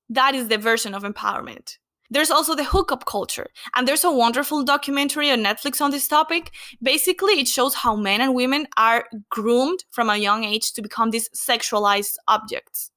That 0.09 0.35
is 0.35 0.49
the 0.49 0.59
version 0.59 0.93
of 0.93 1.05
empowerment. 1.05 1.79
There's 2.11 2.33
also 2.33 2.57
the 2.57 2.65
hookup 2.65 3.07
culture, 3.07 3.47
and 3.77 3.87
there's 3.87 4.05
a 4.05 4.11
wonderful 4.11 4.65
documentary 4.65 5.31
on 5.31 5.39
Netflix 5.39 5.81
on 5.81 5.93
this 5.93 6.09
topic. 6.09 6.51
Basically, 6.83 7.35
it 7.41 7.49
shows 7.49 7.75
how 7.75 7.95
men 7.95 8.21
and 8.21 8.35
women 8.35 8.67
are 8.77 9.07
groomed 9.31 9.85
from 9.91 10.11
a 10.11 10.17
young 10.17 10.43
age 10.45 10.73
to 10.73 10.83
become 10.83 11.11
these 11.11 11.31
sexualized 11.31 12.17
objects. 12.27 12.91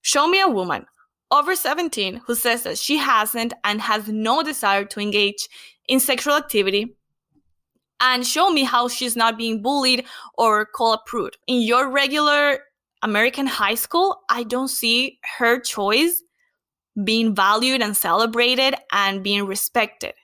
Show 0.00 0.28
me 0.28 0.40
a 0.40 0.48
woman 0.48 0.86
over 1.30 1.56
17 1.56 2.22
who 2.26 2.34
says 2.34 2.62
that 2.62 2.78
she 2.78 2.96
hasn't 2.96 3.52
and 3.64 3.80
has 3.80 4.08
no 4.08 4.42
desire 4.42 4.84
to 4.84 5.00
engage 5.00 5.48
in 5.88 6.00
sexual 6.00 6.34
activity 6.34 6.96
and 8.00 8.26
show 8.26 8.50
me 8.50 8.64
how 8.64 8.88
she's 8.88 9.16
not 9.16 9.38
being 9.38 9.62
bullied 9.62 10.04
or 10.36 10.66
called 10.66 11.00
a 11.00 11.08
prude. 11.08 11.36
In 11.46 11.62
your 11.62 11.90
regular 11.90 12.60
American 13.02 13.46
high 13.46 13.74
school, 13.74 14.22
I 14.28 14.42
don't 14.42 14.68
see 14.68 15.18
her 15.38 15.60
choice 15.60 16.22
being 17.02 17.34
valued 17.34 17.82
and 17.82 17.96
celebrated 17.96 18.74
and 18.92 19.22
being 19.22 19.46
respected. 19.46 20.14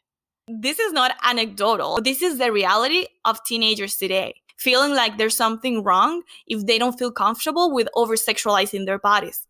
This 0.46 0.78
is 0.78 0.92
not 0.92 1.16
anecdotal. 1.22 2.00
This 2.00 2.22
is 2.22 2.38
the 2.38 2.52
reality 2.52 3.06
of 3.24 3.42
teenagers 3.44 3.96
today, 3.96 4.34
feeling 4.56 4.94
like 4.94 5.16
there's 5.16 5.36
something 5.36 5.82
wrong 5.82 6.22
if 6.46 6.66
they 6.66 6.78
don't 6.78 6.98
feel 6.98 7.12
comfortable 7.12 7.72
with 7.72 7.88
over 7.94 8.14
sexualizing 8.16 8.86
their 8.86 8.98
bodies. 8.98 9.46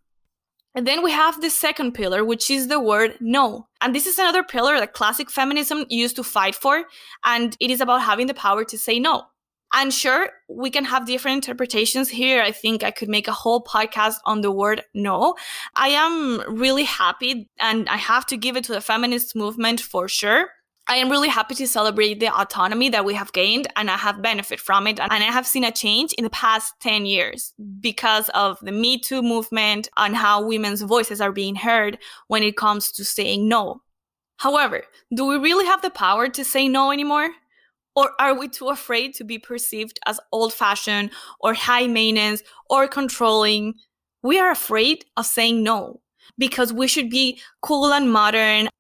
And 0.74 0.86
then 0.86 1.02
we 1.02 1.10
have 1.10 1.40
the 1.40 1.50
second 1.50 1.92
pillar, 1.92 2.24
which 2.24 2.50
is 2.50 2.68
the 2.68 2.78
word 2.78 3.16
no. 3.20 3.66
And 3.80 3.94
this 3.94 4.06
is 4.06 4.18
another 4.18 4.44
pillar 4.44 4.78
that 4.78 4.92
classic 4.92 5.30
feminism 5.30 5.84
used 5.88 6.16
to 6.16 6.22
fight 6.22 6.54
for. 6.54 6.84
And 7.24 7.56
it 7.60 7.70
is 7.70 7.80
about 7.80 8.02
having 8.02 8.28
the 8.28 8.34
power 8.34 8.64
to 8.64 8.78
say 8.78 9.00
no. 9.00 9.24
And 9.72 9.92
sure, 9.92 10.30
we 10.48 10.70
can 10.70 10.84
have 10.84 11.06
different 11.06 11.36
interpretations 11.36 12.08
here. 12.08 12.42
I 12.42 12.50
think 12.50 12.82
I 12.82 12.90
could 12.90 13.08
make 13.08 13.28
a 13.28 13.32
whole 13.32 13.62
podcast 13.62 14.16
on 14.24 14.40
the 14.40 14.50
word 14.50 14.82
no. 14.94 15.36
I 15.76 15.88
am 15.88 16.42
really 16.48 16.84
happy 16.84 17.48
and 17.58 17.88
I 17.88 17.96
have 17.96 18.26
to 18.26 18.36
give 18.36 18.56
it 18.56 18.64
to 18.64 18.72
the 18.72 18.80
feminist 18.80 19.36
movement 19.36 19.80
for 19.80 20.08
sure 20.08 20.48
I 20.90 20.96
am 20.96 21.08
really 21.08 21.28
happy 21.28 21.54
to 21.54 21.68
celebrate 21.68 22.18
the 22.18 22.34
autonomy 22.36 22.88
that 22.88 23.04
we 23.04 23.14
have 23.14 23.32
gained 23.32 23.68
and 23.76 23.88
I 23.88 23.96
have 23.96 24.20
benefit 24.20 24.58
from 24.58 24.88
it. 24.88 24.98
And 24.98 25.12
I 25.12 25.18
have 25.18 25.46
seen 25.46 25.62
a 25.62 25.70
change 25.70 26.12
in 26.14 26.24
the 26.24 26.30
past 26.30 26.74
10 26.80 27.06
years 27.06 27.54
because 27.78 28.28
of 28.30 28.58
the 28.60 28.72
Me 28.72 28.98
Too 28.98 29.22
movement 29.22 29.88
and 29.96 30.16
how 30.16 30.42
women's 30.44 30.82
voices 30.82 31.20
are 31.20 31.30
being 31.30 31.54
heard 31.54 31.96
when 32.26 32.42
it 32.42 32.56
comes 32.56 32.90
to 32.90 33.04
saying 33.04 33.46
no. 33.46 33.82
However, 34.38 34.82
do 35.14 35.26
we 35.26 35.36
really 35.36 35.64
have 35.64 35.80
the 35.80 35.90
power 35.90 36.28
to 36.28 36.44
say 36.44 36.66
no 36.66 36.90
anymore? 36.90 37.30
Or 37.94 38.10
are 38.18 38.36
we 38.36 38.48
too 38.48 38.70
afraid 38.70 39.14
to 39.14 39.22
be 39.22 39.38
perceived 39.38 40.00
as 40.06 40.18
old 40.32 40.52
fashioned 40.52 41.12
or 41.38 41.54
high 41.54 41.86
maintenance 41.86 42.42
or 42.68 42.88
controlling? 42.88 43.74
We 44.24 44.40
are 44.40 44.50
afraid 44.50 45.04
of 45.16 45.26
saying 45.26 45.62
no 45.62 46.00
because 46.36 46.72
we 46.72 46.88
should 46.88 47.10
be 47.10 47.40
cool 47.62 47.92
and 47.92 48.12
modern 48.12 48.70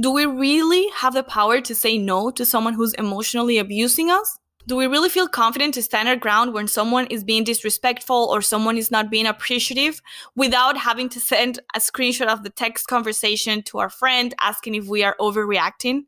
do 0.00 0.10
we 0.10 0.26
really 0.26 0.88
have 0.88 1.14
the 1.14 1.22
power 1.22 1.60
to 1.60 1.74
say 1.74 1.98
no 1.98 2.30
to 2.32 2.44
someone 2.44 2.74
who's 2.74 2.94
emotionally 2.94 3.58
abusing 3.58 4.10
us? 4.10 4.38
Do 4.66 4.76
we 4.76 4.86
really 4.86 5.10
feel 5.10 5.28
confident 5.28 5.74
to 5.74 5.82
stand 5.82 6.08
our 6.08 6.16
ground 6.16 6.54
when 6.54 6.68
someone 6.68 7.06
is 7.08 7.22
being 7.22 7.44
disrespectful 7.44 8.28
or 8.30 8.40
someone 8.40 8.78
is 8.78 8.90
not 8.90 9.10
being 9.10 9.26
appreciative 9.26 10.00
without 10.36 10.78
having 10.78 11.10
to 11.10 11.20
send 11.20 11.58
a 11.76 11.80
screenshot 11.80 12.28
of 12.28 12.42
the 12.42 12.50
text 12.50 12.86
conversation 12.86 13.62
to 13.64 13.78
our 13.78 13.90
friend 13.90 14.34
asking 14.40 14.74
if 14.74 14.86
we 14.86 15.04
are 15.04 15.16
overreacting? 15.20 16.04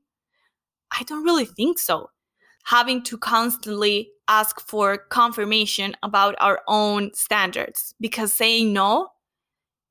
I 0.90 1.02
don't 1.02 1.24
really 1.24 1.44
think 1.44 1.78
so. 1.78 2.08
Having 2.64 3.02
to 3.04 3.18
constantly 3.18 4.10
ask 4.26 4.58
for 4.60 4.96
confirmation 4.96 5.94
about 6.02 6.34
our 6.40 6.62
own 6.66 7.12
standards 7.14 7.94
because 8.00 8.32
saying 8.32 8.72
no, 8.72 9.10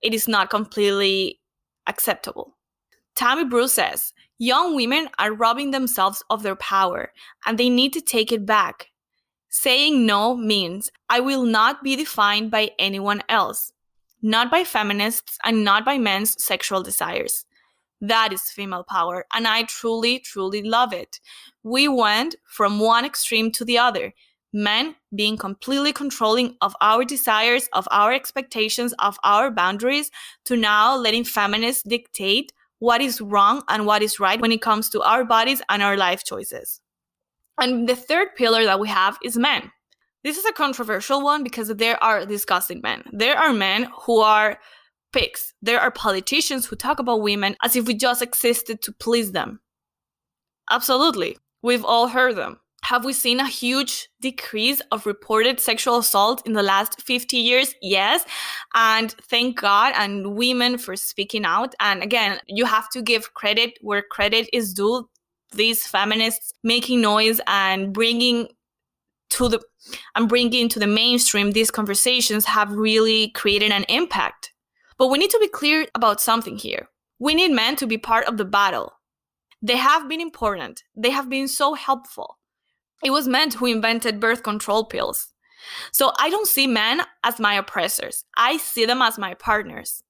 it 0.01 0.13
is 0.13 0.27
not 0.27 0.49
completely 0.49 1.39
acceptable. 1.87 2.54
Tammy 3.15 3.45
Bruce 3.45 3.73
says 3.73 4.13
young 4.37 4.75
women 4.75 5.07
are 5.17 5.33
robbing 5.33 5.71
themselves 5.71 6.23
of 6.29 6.43
their 6.43 6.55
power 6.55 7.13
and 7.45 7.57
they 7.57 7.69
need 7.69 7.93
to 7.93 8.01
take 8.01 8.31
it 8.31 8.45
back. 8.45 8.89
Saying 9.49 10.05
no 10.05 10.35
means 10.35 10.91
I 11.09 11.21
will 11.21 11.43
not 11.43 11.81
be 11.81 11.95
defined 11.95 12.51
by 12.51 12.71
anyone 12.77 13.23
else, 13.29 13.71
not 14.21 14.51
by 14.51 14.65
feminists 14.65 15.37
and 15.43 15.63
not 15.63 15.85
by 15.85 15.97
men's 15.97 16.43
sexual 16.43 16.83
desires. 16.83 17.45
That 18.01 18.33
is 18.33 18.51
female 18.51 18.83
power, 18.83 19.25
and 19.33 19.47
I 19.47 19.63
truly, 19.63 20.19
truly 20.19 20.61
love 20.61 20.91
it. 20.91 21.21
We 21.63 21.87
went 21.87 22.35
from 22.45 22.79
one 22.79 23.05
extreme 23.05 23.51
to 23.53 23.63
the 23.63 23.77
other 23.77 24.13
men 24.51 24.95
being 25.13 25.37
completely 25.37 25.93
controlling 25.93 26.55
of 26.61 26.75
our 26.81 27.03
desires, 27.03 27.69
of 27.73 27.87
our 27.91 28.13
expectations, 28.13 28.93
of 28.99 29.17
our 29.23 29.49
boundaries, 29.51 30.11
to 30.45 30.55
now 30.57 30.95
letting 30.95 31.23
feminists 31.23 31.83
dictate 31.83 32.51
what 32.85 33.01
is 33.01 33.19
wrong 33.19 33.63
and 33.67 33.87
what 33.87 34.03
is 34.03 34.19
right 34.19 34.39
when 34.39 34.51
it 34.51 34.61
comes 34.61 34.89
to 34.91 35.01
our 35.01 35.25
bodies 35.25 35.59
and 35.69 35.81
our 35.81 35.97
life 35.97 36.23
choices. 36.23 36.79
And 37.59 37.89
the 37.89 37.95
third 37.95 38.35
pillar 38.35 38.63
that 38.65 38.79
we 38.79 38.87
have 38.89 39.17
is 39.23 39.37
men. 39.37 39.71
This 40.23 40.37
is 40.37 40.45
a 40.45 40.53
controversial 40.53 41.23
one 41.23 41.43
because 41.43 41.69
there 41.69 42.01
are 42.03 42.27
disgusting 42.27 42.81
men. 42.81 43.03
There 43.11 43.37
are 43.37 43.53
men 43.53 43.87
who 44.03 44.19
are 44.19 44.59
pigs. 45.13 45.55
There 45.63 45.79
are 45.79 45.89
politicians 45.89 46.67
who 46.67 46.75
talk 46.75 46.99
about 46.99 47.23
women 47.23 47.55
as 47.63 47.75
if 47.75 47.87
we 47.87 47.95
just 47.95 48.21
existed 48.21 48.83
to 48.83 48.91
please 48.91 49.31
them. 49.31 49.61
Absolutely. 50.69 51.37
We've 51.63 51.85
all 51.85 52.07
heard 52.09 52.35
them. 52.35 52.59
Have 52.85 53.03
we 53.03 53.13
seen 53.13 53.39
a 53.39 53.47
huge 53.47 54.09
decrease 54.21 54.79
of 54.91 55.07
reported 55.07 55.59
sexual 55.59 55.97
assault 55.97 56.45
in 56.45 56.53
the 56.53 56.61
last 56.61 57.01
50 57.01 57.35
years? 57.35 57.73
Yes. 57.81 58.23
And 58.75 59.11
thank 59.11 59.59
God 59.59 59.93
and 59.95 60.35
women 60.35 60.77
for 60.77 60.95
speaking 60.95 61.45
out. 61.45 61.73
And 61.79 62.03
again, 62.03 62.39
you 62.45 62.65
have 62.65 62.87
to 62.91 63.01
give 63.01 63.33
credit 63.33 63.79
where 63.81 64.03
credit 64.03 64.47
is 64.53 64.71
due. 64.71 65.09
These 65.53 65.87
feminists 65.87 66.53
making 66.63 67.01
noise 67.01 67.41
and 67.47 67.91
bringing 67.91 68.49
to 69.31 69.49
the 69.49 69.61
and 70.13 70.29
bringing 70.29 70.69
to 70.69 70.77
the 70.77 70.85
mainstream 70.85 71.53
these 71.53 71.71
conversations 71.71 72.45
have 72.45 72.71
really 72.71 73.29
created 73.29 73.71
an 73.71 73.85
impact. 73.89 74.53
But 74.99 75.07
we 75.07 75.17
need 75.17 75.31
to 75.31 75.39
be 75.39 75.47
clear 75.47 75.87
about 75.95 76.21
something 76.21 76.55
here. 76.55 76.87
We 77.17 77.33
need 77.33 77.49
men 77.49 77.77
to 77.77 77.87
be 77.87 77.97
part 77.97 78.27
of 78.27 78.37
the 78.37 78.45
battle. 78.45 78.93
They 79.63 79.77
have 79.77 80.07
been 80.07 80.21
important. 80.21 80.83
They 80.95 81.09
have 81.09 81.31
been 81.31 81.47
so 81.47 81.73
helpful. 81.73 82.34
It 83.05 83.11
was 83.11 83.27
men 83.27 83.51
who 83.51 83.67
invented 83.67 84.19
birth 84.19 84.41
control 84.41 84.83
pills. 84.83 85.27
So 85.91 86.11
I 86.17 86.31
don't 86.31 86.47
see 86.47 86.65
men 86.65 87.01
as 87.23 87.39
my 87.39 87.53
oppressors. 87.53 88.25
I 88.35 88.57
see 88.57 88.85
them 88.85 88.99
as 88.99 89.19
my 89.19 89.35
partners. 89.35 90.01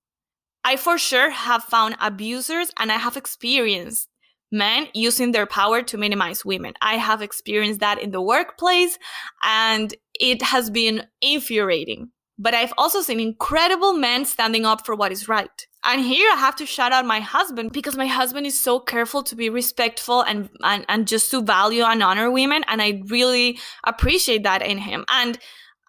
I 0.64 0.78
for 0.78 0.98
sure 0.98 1.30
have 1.30 1.66
found 1.66 1.98
abusers 2.00 2.72
and 2.80 2.94
I 2.94 2.96
have 2.96 3.18
experienced 3.18 4.08
men 4.50 4.88
using 4.94 5.34
their 5.34 5.46
power 5.46 5.82
to 5.82 5.98
minimize 5.98 6.46
women. 6.46 6.74
I 6.82 6.96
have 6.96 7.22
experienced 7.22 7.82
that 7.82 8.02
in 8.02 8.12
the 8.12 8.22
workplace 8.22 8.98
and 9.44 9.94
it 10.18 10.42
has 10.42 10.70
been 10.70 11.06
infuriating. 11.22 12.12
But 12.40 12.54
I've 12.54 12.74
also 12.78 13.02
seen 13.02 13.20
incredible 13.20 13.92
men 13.92 14.24
standing 14.24 14.66
up 14.66 14.86
for 14.86 14.96
what 14.96 15.12
is 15.12 15.28
right. 15.28 15.68
And 15.88 16.02
here 16.02 16.30
I 16.32 16.36
have 16.38 16.56
to 16.58 16.66
shout 16.66 16.92
out 16.92 17.06
my 17.06 17.20
husband 17.20 17.72
because 17.72 17.96
my 17.96 18.08
husband 18.08 18.48
is 18.48 18.60
so 18.60 18.80
careful 18.80 19.22
to 19.24 19.36
be 19.36 19.50
respectful 19.50 20.22
and, 20.22 20.50
and, 20.64 20.86
and 20.90 21.08
just 21.08 21.30
to 21.32 21.42
value 21.42 21.84
and 21.84 22.02
honor 22.02 22.32
women. 22.32 22.64
And 22.68 22.82
I 22.82 23.04
really 23.08 23.60
appreciate 23.84 24.44
that 24.44 24.64
in 24.64 24.80
him. 24.80 25.06
And 25.10 25.38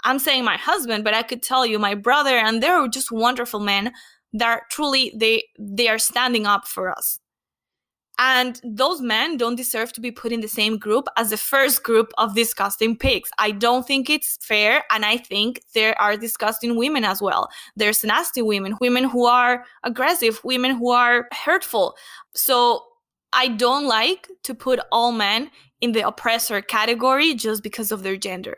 I'm 0.05 0.19
saying 0.19 0.45
my 0.45 0.57
husband, 0.57 1.03
but 1.03 1.15
I 1.15 1.23
could 1.23 1.43
tell 1.43 1.65
you 1.67 1.79
my 1.79 1.95
brother, 1.95 2.37
and 2.37 2.63
they're 2.63 2.87
just 2.89 3.11
wonderful 3.11 3.61
men 3.61 3.93
that 4.35 4.63
truly 4.71 5.13
they 5.17 5.45
they 5.59 5.89
are 5.89 5.99
standing 5.99 6.47
up 6.47 6.69
for 6.69 6.91
us. 6.91 7.19
And 8.19 8.61
those 8.65 9.03
men 9.03 9.37
don't 9.37 9.57
deserve 9.57 9.93
to 9.93 10.01
be 10.01 10.11
put 10.11 10.33
in 10.33 10.41
the 10.41 10.49
same 10.49 10.79
group 10.79 11.07
as 11.17 11.31
the 11.31 11.37
first 11.37 11.83
group 11.83 12.13
of 12.17 12.35
disgusting 12.35 12.97
pigs. 12.97 13.31
I 13.39 13.51
don't 13.51 13.87
think 13.87 14.09
it's 14.09 14.39
fair. 14.41 14.85
And 14.91 15.05
I 15.05 15.19
think 15.19 15.63
there 15.75 16.01
are 16.01 16.17
disgusting 16.17 16.77
women 16.77 17.05
as 17.05 17.21
well. 17.21 17.51
There's 17.77 18.05
nasty 18.05 18.41
women, 18.41 18.77
women 18.81 19.05
who 19.05 19.27
are 19.27 19.65
aggressive, 19.83 20.41
women 20.45 20.77
who 20.77 20.91
are 20.93 21.29
hurtful. 21.33 21.95
So 22.35 22.85
I 23.35 23.49
don't 23.49 23.87
like 23.87 24.29
to 24.45 24.55
put 24.55 24.81
all 24.91 25.13
men 25.13 25.51
in 25.83 25.93
the 25.93 26.07
oppressor 26.07 26.63
category 26.63 27.35
just 27.35 27.63
because 27.63 27.93
of 27.93 28.03
their 28.03 28.17
gender. 28.17 28.57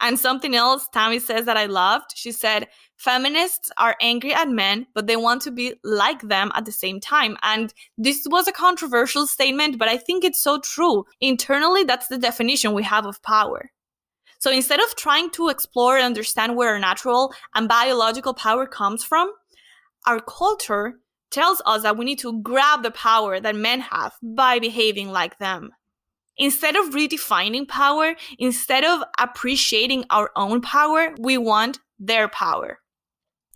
And 0.00 0.18
something 0.18 0.54
else 0.54 0.88
Tammy 0.92 1.18
says 1.18 1.46
that 1.46 1.56
I 1.56 1.66
loved, 1.66 2.12
she 2.14 2.32
said, 2.32 2.68
feminists 2.96 3.70
are 3.78 3.96
angry 4.00 4.32
at 4.34 4.48
men, 4.48 4.86
but 4.94 5.06
they 5.06 5.16
want 5.16 5.42
to 5.42 5.50
be 5.50 5.74
like 5.84 6.22
them 6.22 6.50
at 6.54 6.64
the 6.64 6.72
same 6.72 7.00
time. 7.00 7.36
And 7.42 7.72
this 7.96 8.26
was 8.30 8.48
a 8.48 8.52
controversial 8.52 9.26
statement, 9.26 9.78
but 9.78 9.88
I 9.88 9.96
think 9.96 10.24
it's 10.24 10.40
so 10.40 10.60
true. 10.60 11.04
Internally, 11.20 11.84
that's 11.84 12.08
the 12.08 12.18
definition 12.18 12.72
we 12.74 12.82
have 12.82 13.06
of 13.06 13.22
power. 13.22 13.70
So 14.38 14.50
instead 14.50 14.80
of 14.80 14.94
trying 14.96 15.30
to 15.30 15.48
explore 15.48 15.96
and 15.96 16.04
understand 16.04 16.56
where 16.56 16.70
our 16.70 16.78
natural 16.78 17.32
and 17.54 17.68
biological 17.68 18.34
power 18.34 18.66
comes 18.66 19.02
from, 19.02 19.32
our 20.06 20.20
culture 20.20 21.00
tells 21.30 21.60
us 21.66 21.82
that 21.82 21.96
we 21.96 22.04
need 22.04 22.18
to 22.20 22.40
grab 22.42 22.82
the 22.82 22.90
power 22.90 23.40
that 23.40 23.56
men 23.56 23.80
have 23.80 24.14
by 24.22 24.58
behaving 24.58 25.10
like 25.10 25.38
them. 25.38 25.72
Instead 26.38 26.76
of 26.76 26.90
redefining 26.90 27.66
power, 27.66 28.14
instead 28.38 28.84
of 28.84 29.02
appreciating 29.18 30.04
our 30.10 30.30
own 30.36 30.60
power, 30.60 31.14
we 31.18 31.38
want 31.38 31.78
their 31.98 32.28
power. 32.28 32.78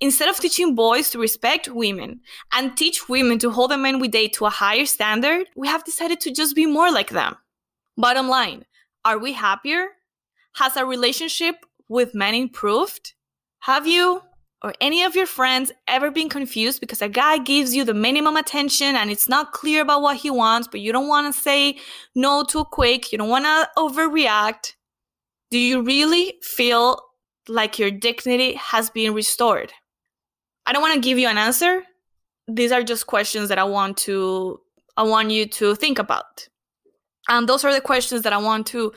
Instead 0.01 0.31
of 0.31 0.39
teaching 0.39 0.75
boys 0.75 1.11
to 1.11 1.19
respect 1.19 1.69
women 1.69 2.21
and 2.53 2.75
teach 2.75 3.07
women 3.09 3.39
to 3.39 3.51
hold 3.51 3.71
the 3.71 3.77
men 3.77 3.99
we 3.99 4.09
date 4.09 4.33
to 4.33 4.47
a 4.47 4.51
higher 4.51 4.87
standard, 4.87 5.47
we 5.55 5.69
have 5.69 5.85
decided 5.85 6.21
to 6.21 6.31
just 6.31 6.57
be 6.57 6.65
more 6.65 6.91
like 6.91 7.11
them. 7.11 7.37
Bottom 7.99 8.29
line, 8.29 8.65
are 9.05 9.19
we 9.19 9.35
happier? 9.35 9.89
Has 10.55 10.77
our 10.79 10.87
relationship 10.87 11.67
with 11.89 12.15
men 12.15 12.35
improved? 12.35 13.13
Have 13.61 13.87
you 13.87 14.23
or 14.63 14.75
any 14.81 15.03
of 15.03 15.15
your 15.15 15.27
friends 15.27 15.73
ever 15.89 16.11
been 16.11 16.29
confused 16.29 16.81
because 16.81 17.01
a 17.01 17.09
guy 17.09 17.39
gives 17.39 17.75
you 17.75 17.85
the 17.85 17.95
minimum 17.95 18.37
attention 18.37 18.95
and 18.95 19.11
it's 19.11 19.29
not 19.29 19.53
clear 19.53 19.81
about 19.81 20.03
what 20.03 20.17
he 20.17 20.31
wants, 20.31 20.69
but 20.71 20.81
you 20.81 20.93
don't 20.93 21.09
want 21.09 21.33
to 21.33 21.41
say 21.41 21.79
no 22.15 22.45
too 22.45 22.65
quick, 22.65 23.11
you 23.11 23.19
don't 23.19 23.29
want 23.29 23.47
to 23.47 23.69
overreact? 23.79 24.75
Do 25.51 25.59
you 25.59 25.83
really 25.83 26.35
feel 26.43 27.01
like 27.49 27.79
your 27.79 27.91
dignity 27.91 28.55
has 28.55 28.91
been 28.91 29.15
restored? 29.15 29.73
I 30.67 30.73
don't 30.73 30.83
want 30.83 30.95
to 30.95 31.01
give 31.01 31.19
you 31.19 31.29
an 31.29 31.39
answer. 31.39 31.83
These 32.47 32.71
are 32.71 32.83
just 32.83 33.07
questions 33.07 33.49
that 33.49 33.59
I 33.59 33.65
want 33.65 33.97
to 33.99 34.61
I 34.97 35.03
want 35.03 35.31
you 35.31 35.47
to 35.47 35.75
think 35.77 35.99
about. 35.99 36.49
And 37.29 37.49
those 37.49 37.65
are 37.65 37.73
the 37.73 37.81
questions 37.81 38.23
that 38.23 38.33
I 38.33 38.39
want 38.39 38.67
to 38.69 38.93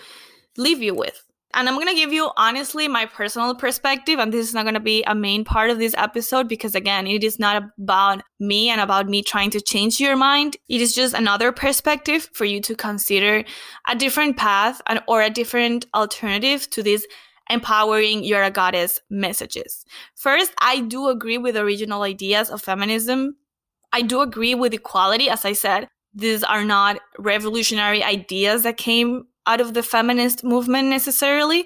leave 0.58 0.82
you 0.82 0.94
with. 0.94 1.24
And 1.56 1.70
I'm 1.70 1.76
going 1.76 1.88
to 1.88 1.96
give 1.96 2.12
you 2.12 2.32
honestly 2.36 2.88
my 2.88 3.06
personal 3.06 3.54
perspective 3.54 4.20
and 4.20 4.34
this 4.34 4.48
is 4.48 4.54
not 4.54 4.64
going 4.64 4.74
to 4.74 4.80
be 4.80 5.04
a 5.06 5.14
main 5.14 5.46
part 5.46 5.70
of 5.70 5.78
this 5.78 5.94
episode 5.98 6.48
because 6.48 6.74
again, 6.74 7.06
it 7.06 7.24
is 7.24 7.38
not 7.38 7.64
about 7.80 8.24
me 8.40 8.70
and 8.70 8.82
about 8.82 9.08
me 9.08 9.22
trying 9.22 9.52
to 9.52 9.62
change 9.62 10.00
your 10.00 10.16
mind. 10.16 10.58
It 10.68 10.82
is 10.82 10.96
just 10.96 11.14
another 11.14 11.52
perspective 11.52 12.30
for 12.34 12.46
you 12.46 12.60
to 12.62 12.76
consider 12.76 13.44
a 13.88 13.96
different 13.96 14.36
path 14.38 14.82
and, 14.88 15.02
or 15.08 15.22
a 15.22 15.30
different 15.30 15.86
alternative 15.94 16.70
to 16.72 16.82
this 16.82 17.06
empowering 17.50 18.24
you're 18.24 18.44
a 18.44 18.50
goddess 18.50 19.00
messages. 19.10 19.86
First, 20.16 20.54
I 20.60 20.80
do 20.80 21.08
agree 21.10 21.38
with 21.38 21.58
original 21.58 22.04
ideas 22.04 22.50
of 22.50 22.62
feminism. 22.62 23.36
I 23.92 24.02
do 24.02 24.22
agree 24.22 24.56
with 24.56 24.74
equality. 24.74 25.30
As 25.30 25.46
I 25.46 25.54
said, 25.54 25.88
these 26.14 26.44
are 26.44 26.64
not 26.64 27.00
revolutionary 27.18 28.04
ideas 28.04 28.64
that 28.64 28.78
came 28.78 29.26
out 29.48 29.62
of 29.62 29.74
the 29.74 29.84
feminist 29.84 30.44
movement 30.44 30.88
necessarily. 30.88 31.66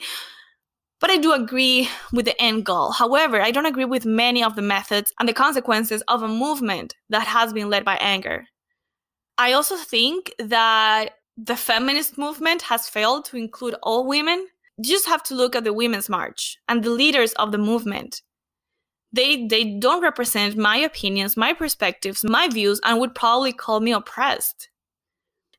But 1.00 1.12
I 1.12 1.18
do 1.18 1.34
agree 1.34 1.90
with 2.12 2.26
the 2.26 2.42
end 2.42 2.66
goal. 2.66 2.92
However, 2.92 3.40
I 3.42 3.52
don't 3.52 3.68
agree 3.68 3.86
with 3.86 4.06
many 4.06 4.44
of 4.44 4.56
the 4.56 4.64
methods 4.64 5.14
and 5.20 5.30
the 5.30 5.34
consequences 5.34 6.02
of 6.08 6.24
a 6.24 6.28
movement 6.28 6.96
that 7.10 7.28
has 7.28 7.54
been 7.54 7.70
led 7.70 7.86
by 7.86 7.98
anger. 7.98 8.48
I 9.38 9.54
also 9.54 9.76
think 9.76 10.34
that 10.40 11.12
the 11.38 11.56
feminist 11.56 12.18
movement 12.18 12.64
has 12.64 12.90
failed 12.90 13.26
to 13.26 13.38
include 13.38 13.76
all 13.84 14.08
women 14.08 14.48
just 14.82 15.08
have 15.08 15.24
to 15.24 15.36
look 15.36 15.56
at 15.56 15.64
the 15.64 15.74
Women's 15.74 16.10
March 16.10 16.58
and 16.68 16.84
the 16.84 16.90
leaders 16.90 17.34
of 17.34 17.52
the 17.52 17.58
movement. 17.58 18.22
They, 19.12 19.48
they 19.48 19.78
don't 19.80 20.04
represent 20.04 20.58
my 20.58 20.78
opinions, 20.78 21.38
my 21.38 21.54
perspectives, 21.54 22.24
my 22.24 22.48
views, 22.48 22.80
and 22.84 23.00
would 23.00 23.16
probably 23.16 23.54
call 23.54 23.80
me 23.80 23.92
oppressed. 23.92 24.70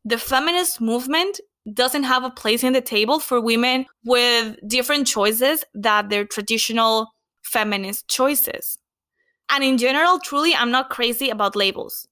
The 0.05 0.19
feminist 0.19 0.81
movement 0.81 1.41
doesn't 1.75 2.05
have 2.05 2.25
a 2.25 2.31
place 2.31 2.65
in 2.65 2.73
the 2.73 2.81
table 2.81 3.19
for 3.19 3.41
women 3.41 3.87
with 4.05 4.57
different 4.67 5.07
choices 5.07 5.65
that 5.75 6.09
their 6.09 6.25
traditional 6.25 7.09
feminist 7.43 8.09
choices. 8.09 8.79
And 9.51 9.65
in 9.65 9.79
general, 9.79 10.19
truly, 10.19 10.55
I'm 10.55 10.71
not 10.71 10.91
crazy 10.91 11.31
about 11.31 11.57
labels. 11.57 12.07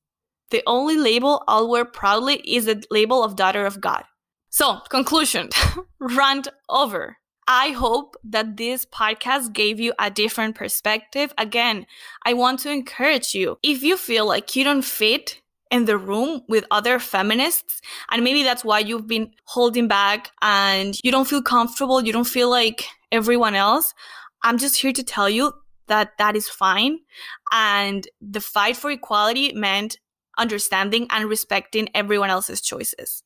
The 0.50 0.62
only 0.66 0.96
label 0.96 1.42
I'll 1.48 1.68
wear 1.68 1.84
proudly 1.84 2.36
is 2.36 2.66
the 2.66 2.82
label 2.90 3.22
of 3.22 3.36
daughter 3.36 3.66
of 3.66 3.80
God. 3.80 4.04
So, 4.48 4.78
conclusion 4.88 5.50
rant 5.98 6.48
over. 6.68 7.18
I 7.48 7.70
hope 7.70 8.16
that 8.24 8.56
this 8.56 8.84
podcast 8.86 9.52
gave 9.52 9.78
you 9.78 9.92
a 9.98 10.10
different 10.10 10.56
perspective. 10.56 11.32
Again, 11.38 11.86
I 12.24 12.34
want 12.34 12.60
to 12.60 12.70
encourage 12.70 13.34
you. 13.34 13.58
If 13.62 13.82
you 13.82 13.96
feel 13.96 14.26
like 14.26 14.56
you 14.56 14.64
don't 14.64 14.84
fit 14.84 15.40
in 15.70 15.84
the 15.84 15.98
room 15.98 16.42
with 16.48 16.64
other 16.70 16.98
feminists, 16.98 17.80
and 18.10 18.22
maybe 18.22 18.42
that's 18.42 18.64
why 18.64 18.78
you've 18.78 19.06
been 19.06 19.30
holding 19.44 19.88
back 19.88 20.30
and 20.42 20.96
you 21.02 21.10
don't 21.10 21.28
feel 21.28 21.42
comfortable, 21.42 22.04
you 22.04 22.12
don't 22.12 22.24
feel 22.24 22.50
like 22.50 22.86
everyone 23.10 23.54
else, 23.54 23.94
I'm 24.42 24.58
just 24.58 24.76
here 24.76 24.92
to 24.92 25.02
tell 25.02 25.28
you 25.28 25.52
that 25.88 26.18
that 26.18 26.36
is 26.36 26.48
fine. 26.48 26.98
And 27.52 28.06
the 28.20 28.40
fight 28.40 28.76
for 28.76 28.90
equality 28.90 29.52
meant 29.52 29.98
understanding 30.38 31.06
and 31.10 31.28
respecting 31.28 31.88
everyone 31.94 32.30
else's 32.30 32.60
choices. 32.60 33.22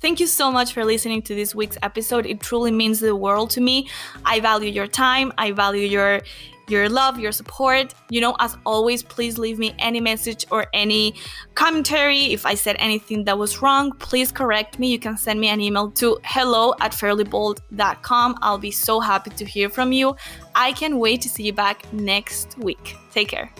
Thank 0.00 0.20
you 0.20 0.26
so 0.26 0.52
much 0.52 0.74
for 0.74 0.84
listening 0.84 1.22
to 1.22 1.34
this 1.34 1.54
week's 1.54 1.78
episode. 1.82 2.26
It 2.26 2.40
truly 2.40 2.70
means 2.70 3.00
the 3.00 3.16
world 3.16 3.50
to 3.50 3.60
me. 3.60 3.88
I 4.24 4.38
value 4.40 4.70
your 4.70 4.86
time. 4.86 5.32
I 5.38 5.52
value 5.52 5.86
your 5.86 6.20
your 6.68 6.88
love, 6.88 7.18
your 7.18 7.32
support. 7.32 7.94
You 8.10 8.20
know, 8.20 8.36
as 8.40 8.56
always, 8.64 9.02
please 9.02 9.38
leave 9.38 9.58
me 9.58 9.74
any 9.78 10.00
message 10.00 10.46
or 10.50 10.66
any 10.72 11.14
commentary. 11.54 12.32
If 12.32 12.46
I 12.46 12.54
said 12.54 12.76
anything 12.78 13.24
that 13.24 13.38
was 13.38 13.62
wrong, 13.62 13.92
please 13.92 14.32
correct 14.32 14.78
me. 14.78 14.90
You 14.90 14.98
can 14.98 15.16
send 15.16 15.40
me 15.40 15.48
an 15.48 15.60
email 15.60 15.90
to 15.92 16.18
hello 16.24 16.74
at 16.80 16.92
fairlybold.com. 16.92 18.36
I'll 18.42 18.58
be 18.58 18.70
so 18.70 19.00
happy 19.00 19.30
to 19.30 19.44
hear 19.44 19.68
from 19.68 19.92
you. 19.92 20.16
I 20.54 20.72
can't 20.72 20.98
wait 20.98 21.20
to 21.22 21.28
see 21.28 21.44
you 21.44 21.52
back 21.52 21.92
next 21.92 22.56
week. 22.58 22.96
Take 23.10 23.28
care. 23.28 23.50